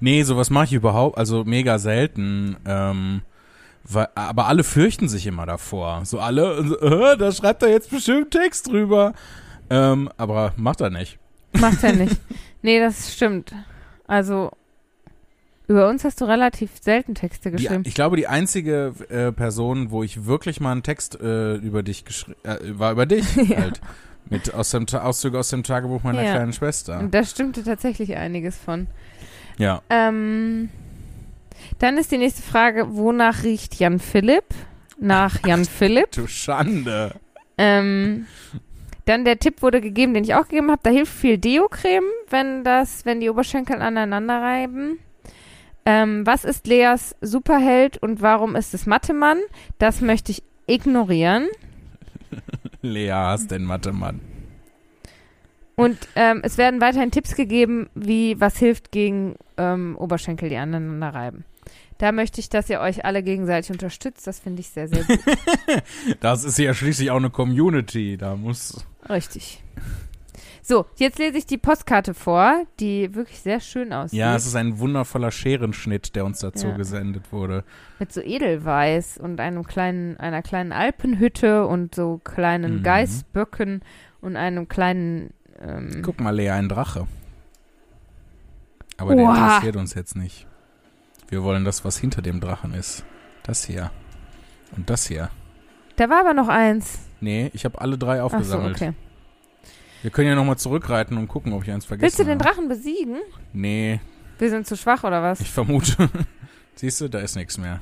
[0.00, 2.56] Nee, sowas mache ich überhaupt, also mega selten.
[2.66, 3.22] Ähm,
[3.84, 6.02] weil, aber alle fürchten sich immer davor.
[6.04, 9.12] So alle, äh, da schreibt er jetzt bestimmt Text drüber.
[9.70, 11.18] Ähm, aber macht er nicht.
[11.58, 12.16] Macht er nicht.
[12.62, 13.54] nee, das stimmt.
[14.06, 14.50] Also,
[15.66, 17.84] über uns hast du relativ selten Texte Die, geschrieben.
[17.86, 22.04] ich glaube, die einzige äh, Person, wo ich wirklich mal einen Text äh, über dich
[22.04, 23.56] geschrieben, äh, war über dich Ja.
[23.58, 23.80] halt.
[24.30, 26.32] Mit aus dem Ta Auszug aus dem Tagebuch meiner Ja.
[26.32, 27.06] kleinen Schwester.
[27.10, 28.86] Da stimmte tatsächlich einiges von.
[29.58, 29.82] Ja.
[29.90, 30.70] Ähm,
[31.78, 34.44] dann ist die nächste Frage, wonach riecht Jan Philipp?
[34.98, 36.12] Nach Jan Philipp.
[36.12, 37.14] Du Schande.
[37.58, 38.26] Ähm,
[39.04, 40.80] dann der Tipp wurde gegeben, den ich auch gegeben habe.
[40.82, 44.98] Da hilft viel Deo-Creme, wenn das, wenn die Oberschenkel aneinander reiben.
[45.86, 49.38] Ähm, was ist Leas Superheld und warum ist es Mathe-Mann?
[49.78, 51.46] Das möchte ich ignorieren.
[52.86, 54.20] Lea, hast den Mathe-Mann.
[55.76, 61.08] Und ähm, es werden weiterhin Tipps gegeben, wie was hilft gegen ähm, Oberschenkel, die aneinander
[61.08, 61.44] reiben.
[61.98, 64.26] Da möchte ich, dass ihr euch alle gegenseitig unterstützt.
[64.26, 65.20] Das finde ich sehr, sehr gut.
[66.20, 68.16] Das ist ja schließlich auch eine Community.
[68.16, 68.84] Da muss.
[69.08, 69.62] Richtig.
[70.66, 74.18] So, jetzt lese ich die Postkarte vor, die wirklich sehr schön aussieht.
[74.18, 76.76] Ja, es ist ein wundervoller Scherenschnitt, der uns dazu Ja.
[76.76, 77.64] gesendet wurde.
[77.98, 82.82] mit so Edelweiß und einem kleinen, einer kleinen Alpenhütte und so kleinen Mhm.
[82.82, 83.82] Geißböcken
[84.22, 87.06] und einem kleinen ähm, Guck mal, Lea, ein Drache.
[88.96, 89.34] Aber der Oha.
[89.56, 90.46] interessiert uns jetzt nicht.
[91.28, 93.04] Wir wollen das, was hinter dem Drachen ist.
[93.42, 93.90] Das hier.
[94.76, 95.28] Und das hier.
[95.96, 97.00] Da war aber noch eins.
[97.20, 98.76] Nee, ich habe alle drei Ach so, aufgesammelt.
[98.76, 98.92] okay.
[100.04, 102.44] Wir können ja nochmal zurückreiten und gucken, ob ich eins vergessen Willst du den habe.
[102.44, 103.20] Drachen besiegen?
[103.54, 104.00] Nee,
[104.38, 105.40] Wir sind zu schwach oder was?
[105.40, 106.10] ich vermute.
[106.74, 107.80] Siehst du, da ist nichts mehr.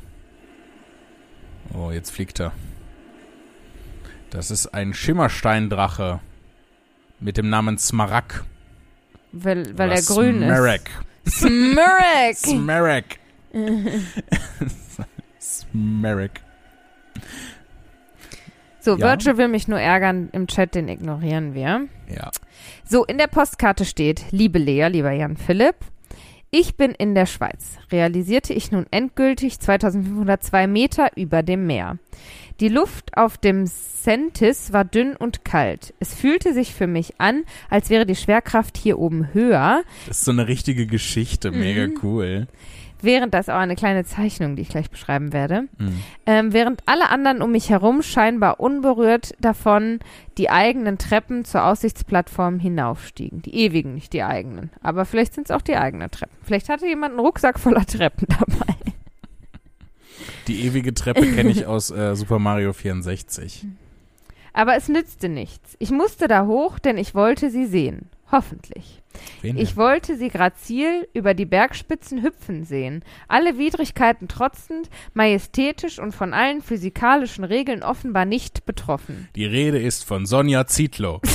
[1.75, 2.53] Oh, jetzt fliegt er.
[4.31, 6.21] Das ist ein Schimmersteindrache
[7.19, 8.45] mit dem Namen Smaragd.
[9.33, 10.91] weil weil er grün Smaragd.
[11.25, 11.39] ist.
[11.41, 12.37] Smirek!
[12.37, 13.19] Smaragd.
[15.41, 16.41] Smaragd.
[18.83, 19.07] So, Ja.
[19.11, 21.87] Virgil will mich nur ärgern im Chat, den ignorieren wir.
[22.13, 22.31] Ja.
[22.85, 25.77] So, in der Postkarte steht, liebe Lea, lieber Jan Philipp,
[26.51, 27.79] ich bin in der Schweiz.
[27.91, 31.97] Realisierte ich nun endgültig 2502 Meter über dem Meer.
[32.61, 35.95] Die Luft auf dem Sentis war dünn und kalt.
[36.01, 40.25] Es fühlte sich für mich an, als wäre die Schwerkraft hier oben höher, Das ist
[40.27, 41.51] so eine richtige Geschichte.
[41.53, 41.99] Mega Mhm.
[42.03, 42.47] cool.
[43.03, 45.69] Während das auch eine kleine Zeichnung, die ich gleich beschreiben werde.
[45.79, 46.03] Mhm.
[46.27, 50.01] Ähm, während alle anderen um mich herum scheinbar unberührt davon
[50.39, 53.43] die eigenen Treppen zur Aussichtsplattform hinaufstiegen.
[53.43, 54.71] Die ewigen, nicht die eigenen.
[54.83, 56.37] Aber vielleicht sind es auch die eigenen Treppen.
[56.43, 58.75] Vielleicht hatte jemand einen Rucksack voller Treppen dabei.
[60.49, 63.67] Die ewige Treppe kenne ich aus äh, Super Mario 64.
[64.53, 65.77] Aber es nützte nichts.
[65.79, 68.09] Ich musste da hoch, denn ich wollte sie sehen.
[68.31, 69.02] Hoffentlich.
[69.41, 76.13] Wen Ich wollte sie grazil über die Bergspitzen hüpfen sehen, alle Widrigkeiten trotzend, majestätisch und
[76.13, 79.29] von allen physikalischen Regeln offenbar nicht betroffen.
[79.37, 81.21] Die Rede ist von Sonja Zietlow.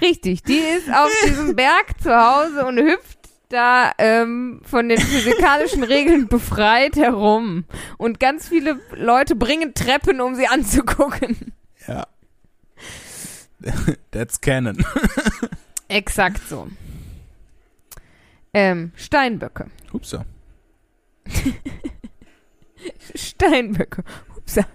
[0.00, 3.18] Richtig, die ist auf diesem Berg zu Hause und hüpft
[3.52, 7.64] da ähm, von den physikalischen Regeln befreit herum.
[7.98, 11.52] Und ganz viele Leute bringen Treppen, um sie anzugucken.
[11.86, 12.06] ja.
[14.10, 14.84] That's canon.
[15.88, 16.68] Exakt so.
[18.54, 19.70] Ähm, Steinböcke.
[19.92, 20.24] Hupsa.
[23.14, 24.04] Steinböcke.
[24.36, 24.66] Upsa.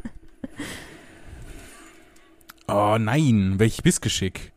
[2.68, 4.52] Oh nein, welch Missgeschick.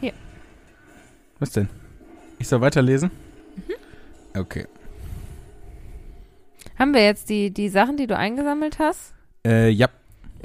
[0.00, 0.12] Hier.
[1.38, 1.68] Was denn?
[2.38, 3.10] Ich soll weiterlesen?
[3.56, 4.40] Mhm.
[4.40, 4.66] Okay.
[6.78, 9.14] Haben wir jetzt die, die Sachen, die du eingesammelt hast?
[9.44, 9.88] Äh, ja.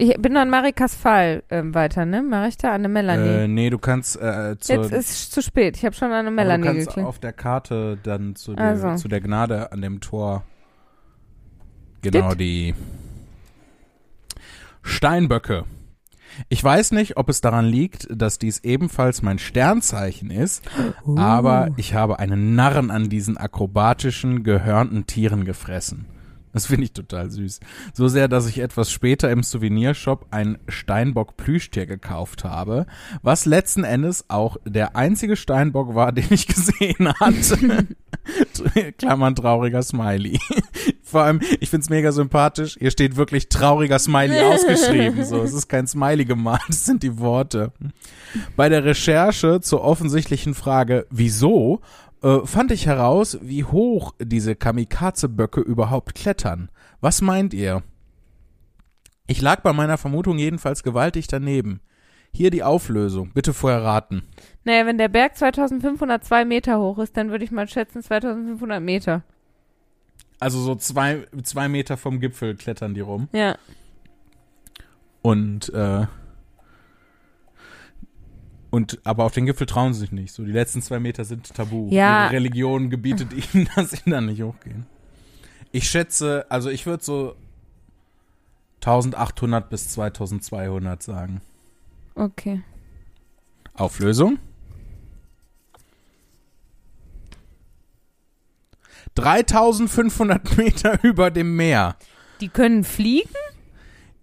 [0.06, 2.22] Ich bin an Marikas Fall ähm, weiter, ne?
[2.22, 3.44] Mach ich da an eine Melanie?
[3.44, 5.78] Äh, nee, du kannst äh, zur, Jetzt ist zu spät.
[5.78, 7.08] Ich habe schon an eine aber Melanie du kannst geklickt.
[7.08, 8.96] auf der Karte dann zu der, Also.
[8.96, 10.44] zu der Gnade an dem Tor
[12.02, 12.40] genau Dit.
[12.42, 12.76] die
[14.82, 15.64] Steinböcke.
[16.50, 20.64] Ich weiß nicht, ob es daran liegt, dass dies ebenfalls mein Sternzeichen ist,
[21.06, 21.18] Uh.
[21.18, 26.08] aber ich habe einen Narren an diesen akrobatischen, gehörnten Tieren gefressen.
[26.54, 27.60] Das finde ich total süß.
[27.94, 32.86] So sehr, dass ich etwas später im Souvenirshop ein Steinbock-Plüschtier gekauft habe,
[33.24, 37.88] was letzten Endes auch der einzige Steinbock war, den ich gesehen hatte.
[38.98, 40.40] Klammern trauriger Smiley.
[41.04, 42.78] Vor allem, ich find's mega sympathisch.
[42.80, 45.26] Hier steht wirklich trauriger Smiley ausgeschrieben.
[45.26, 47.72] So, es ist kein Smiley gemalt, es sind die Worte.
[48.56, 51.82] Bei der Recherche zur offensichtlichen Frage, wieso,
[52.24, 56.70] äh, fand ich heraus, wie hoch diese Kamikaze-Böcke überhaupt klettern.
[57.02, 57.84] Was meint ihr?
[59.28, 61.82] Ich lag bei meiner Vermutung jedenfalls gewaltig daneben.
[62.32, 63.32] Hier die Auflösung.
[63.34, 64.24] Bitte vorher raten.
[64.64, 69.24] Naja, wenn der Berg 2502 Meter hoch ist, dann würde ich mal schätzen 2500 Meter.
[70.40, 73.30] Also so zwei, zwei Meter vom Gipfel klettern die rum.
[73.34, 73.58] Ja.
[75.22, 76.08] Und, äh,
[78.74, 80.34] und, aber auf den Gipfel trauen sie sich nicht.
[80.34, 81.90] So, die letzten zwei Meter sind tabu.
[81.92, 82.24] Ja.
[82.24, 84.88] Ihre Religion gebietet ihnen, dass sie da nicht hochgehen.
[85.72, 87.36] Ich schätze, also ich würde so
[88.78, 91.42] 1800 bis 2200 sagen.
[92.16, 92.64] Okay.
[93.76, 94.40] Auflösung?
[99.14, 101.96] 3500 Meter über dem Meer.
[102.42, 103.30] Die können fliegen?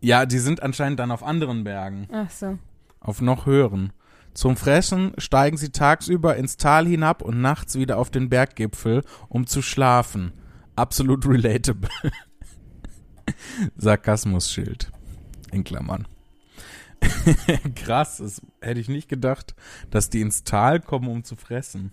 [0.01, 2.59] Ja, die sind anscheinend dann auf anderen Bergen, Ach so.
[2.99, 3.93] auf noch höheren.
[4.35, 9.47] Zum Fressen steigen sie tagsüber ins Tal hinab und nachts wieder auf den Berggipfel, um
[9.47, 10.33] zu schlafen.
[10.77, 11.91] Absolut relatable.
[13.77, 14.91] Sarkasmusschild.
[15.53, 16.07] In Klammern.
[17.75, 19.55] Krass, das hätte ich nicht gedacht,
[19.91, 21.93] dass die ins Tal kommen, um zu fressen.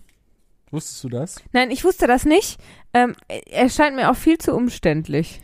[0.70, 1.36] Wusstest du das?
[1.52, 2.60] Nein, ich wusste das nicht.
[2.92, 5.40] Ähm, er scheint mir auch viel zu umständlich.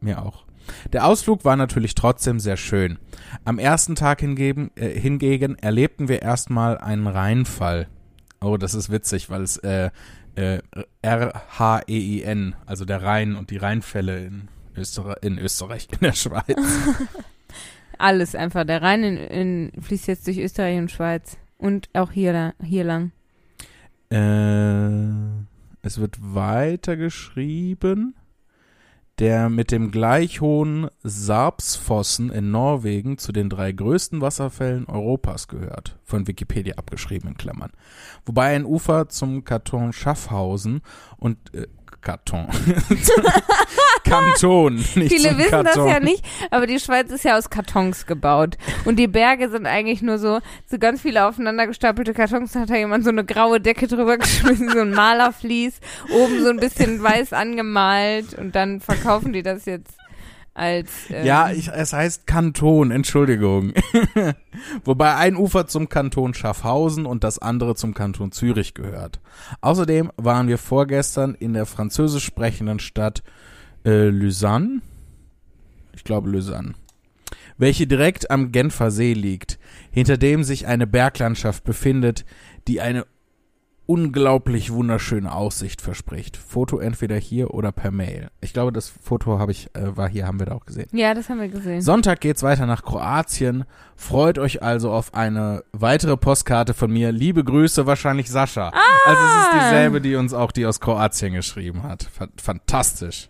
[0.00, 0.45] Mir auch.
[0.92, 2.98] Der Ausflug war natürlich trotzdem sehr schön.
[3.44, 7.88] Am ersten Tag hingegen, äh, hingegen erlebten wir erstmal einen Rheinfall.
[8.40, 9.90] Oh, das ist witzig, weil es äh,
[10.36, 10.60] äh,
[11.02, 16.56] R-H-E-I-N, also der Rhein und die Rheinfälle in, Österreich, in Österreich, in der Schweiz.
[17.98, 18.64] Alles einfach.
[18.64, 21.38] Der Rhein in, in, fließt jetzt durch Österreich und Schweiz.
[21.58, 23.12] Und auch hier, hier lang.
[24.10, 25.46] äh,
[25.82, 28.14] es wird weiter geschrieben.
[29.18, 35.98] Der mit dem gleich hohen Sarpsfossen in Norwegen zu den drei größten Wasserfällen Europas gehört.
[36.04, 37.72] Von Wikipedia abgeschrieben in Klammern.
[38.26, 40.82] Wobei ein Ufer zum Kanton Schaffhausen
[41.16, 41.66] und äh,
[42.06, 42.46] Karton.
[44.04, 45.64] Kanton, nicht Viele wissen Karton.
[45.64, 48.58] das ja nicht, aber die Schweiz ist ja aus Kartons gebaut.
[48.84, 52.52] Und die Berge sind eigentlich nur so, so ganz viele aufeinander gestapelte Kartons.
[52.52, 55.80] Da hat da jemand so eine graue Decke drüber geschmissen, so ein Malerflies,
[56.14, 59.96] oben so ein bisschen weiß angemalt und dann verkaufen die das jetzt
[60.56, 60.90] als.
[61.10, 63.72] Ähm, Ja, ich, es heißt Kanton, Entschuldigung.
[64.84, 69.20] Wobei ein Ufer zum Kanton Schaffhausen und das andere zum Kanton Zürich gehört.
[69.60, 73.22] Außerdem waren wir vorgestern in der französisch sprechenden Stadt
[73.84, 74.80] äh, Lausanne.
[75.94, 76.74] Ich glaube Lausanne.
[77.58, 79.58] Welche direkt am Genfer See liegt,
[79.90, 82.24] hinter dem sich eine Berglandschaft befindet,
[82.68, 83.06] die eine
[83.86, 86.36] unglaublich wunderschöne Aussicht verspricht.
[86.36, 88.30] Foto entweder hier oder per Mail.
[88.40, 90.88] Ich glaube, das Foto habe ich, äh, war hier, haben wir da auch gesehen.
[90.92, 91.80] Ja, das haben wir gesehen.
[91.80, 93.64] Sonntag geht's weiter nach Kroatien.
[93.94, 97.12] Freut euch also auf eine weitere Postkarte von mir.
[97.12, 98.70] Liebe Grüße, wahrscheinlich Sascha.
[99.06, 102.02] Also es ist dieselbe, die uns auch die aus Kroatien geschrieben hat.
[102.02, 103.28] Fa- Fantastisch.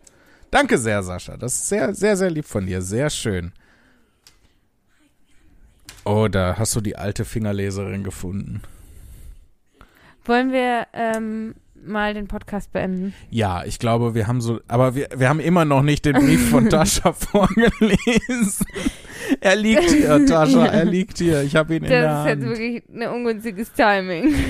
[0.51, 1.37] Danke sehr, Sascha.
[1.37, 2.81] Das ist sehr, sehr, sehr lieb von dir.
[2.81, 3.53] Sehr schön.
[6.05, 8.63] Oh, da hast du die alte Fingerleserin gefunden.
[10.27, 13.15] Wollen wir ähm, mal den Podcast beenden?
[13.31, 16.51] Ja, ich glaube, wir haben so, aber wir, wir haben immer noch nicht den Brief
[16.51, 18.67] von Tascha vorgelesen.
[19.41, 21.43] Er liegt hier, Tascha, er liegt hier.
[21.43, 22.43] Ich habe ihn in der Das ist Hand.
[22.43, 24.35] jetzt wirklich ein ungünstiges Timing.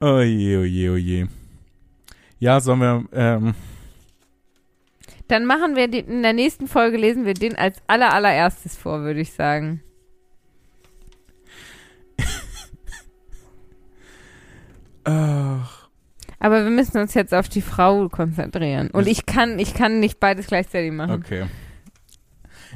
[0.00, 1.28] Oje, oje, oje.
[2.40, 3.54] Ja, sollen wir, ähm,
[5.28, 9.02] Dann machen wir den, in der nächsten Folge lesen wir den als aller allererstes vor,
[9.02, 9.80] würde ich sagen.
[15.04, 15.88] Ach,
[16.38, 18.90] Aber wir müssen uns jetzt auf die Frau konzentrieren.
[18.90, 21.12] Und ich kann, ich kann nicht beides gleichzeitig machen.
[21.12, 21.46] okay.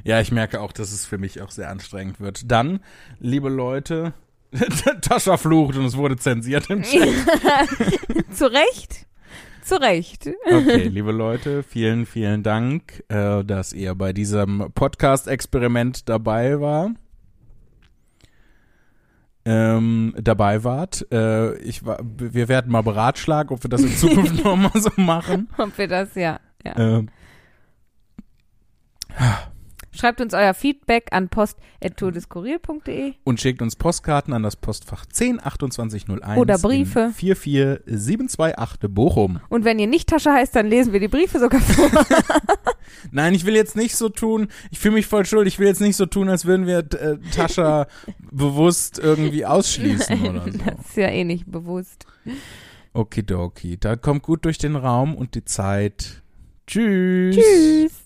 [0.05, 2.51] Ja, ich merke auch, dass es für mich auch sehr anstrengend wird.
[2.51, 2.81] Dann,
[3.19, 4.13] liebe Leute,
[5.01, 7.09] Tascha flucht und es wurde zensiert im Chat.
[8.33, 9.07] Zu Recht?
[9.63, 10.31] Zu Recht.
[10.47, 16.91] Okay, liebe Leute, vielen, vielen Dank, äh, dass ihr bei diesem Podcast-Experiment dabei war.
[19.49, 21.07] Ähm, dabei wart.
[21.13, 25.49] Äh, ich war, wir werden mal beratschlagen, ob wir das in Zukunft nochmal so machen.
[25.57, 26.41] Ob wir das, ja.
[26.65, 26.77] ja.
[26.77, 27.09] Ähm,
[29.97, 33.15] Schreibt uns euer Feedback an post.tourdeskurier.de.
[33.25, 37.01] und schickt uns Postkarten an das Postfach 102801 Oder Briefe.
[37.01, 39.41] in 44728 Bochum.
[39.49, 41.91] Und wenn ihr nicht Tasche heißt, dann lesen wir die Briefe sogar vor.
[43.11, 45.81] Nein, ich will jetzt nicht so tun, ich fühle mich voll schuld, ich will jetzt
[45.81, 47.87] nicht so tun, als würden wir äh, Tascha
[48.31, 50.59] bewusst irgendwie ausschließen oder so.
[50.59, 52.07] Das ist ja eh nicht bewusst.
[52.93, 56.23] Okidoki, da kommt gut durch den Raum und die Zeit.
[56.67, 57.37] Tschüss.
[57.37, 58.06] Tschüss.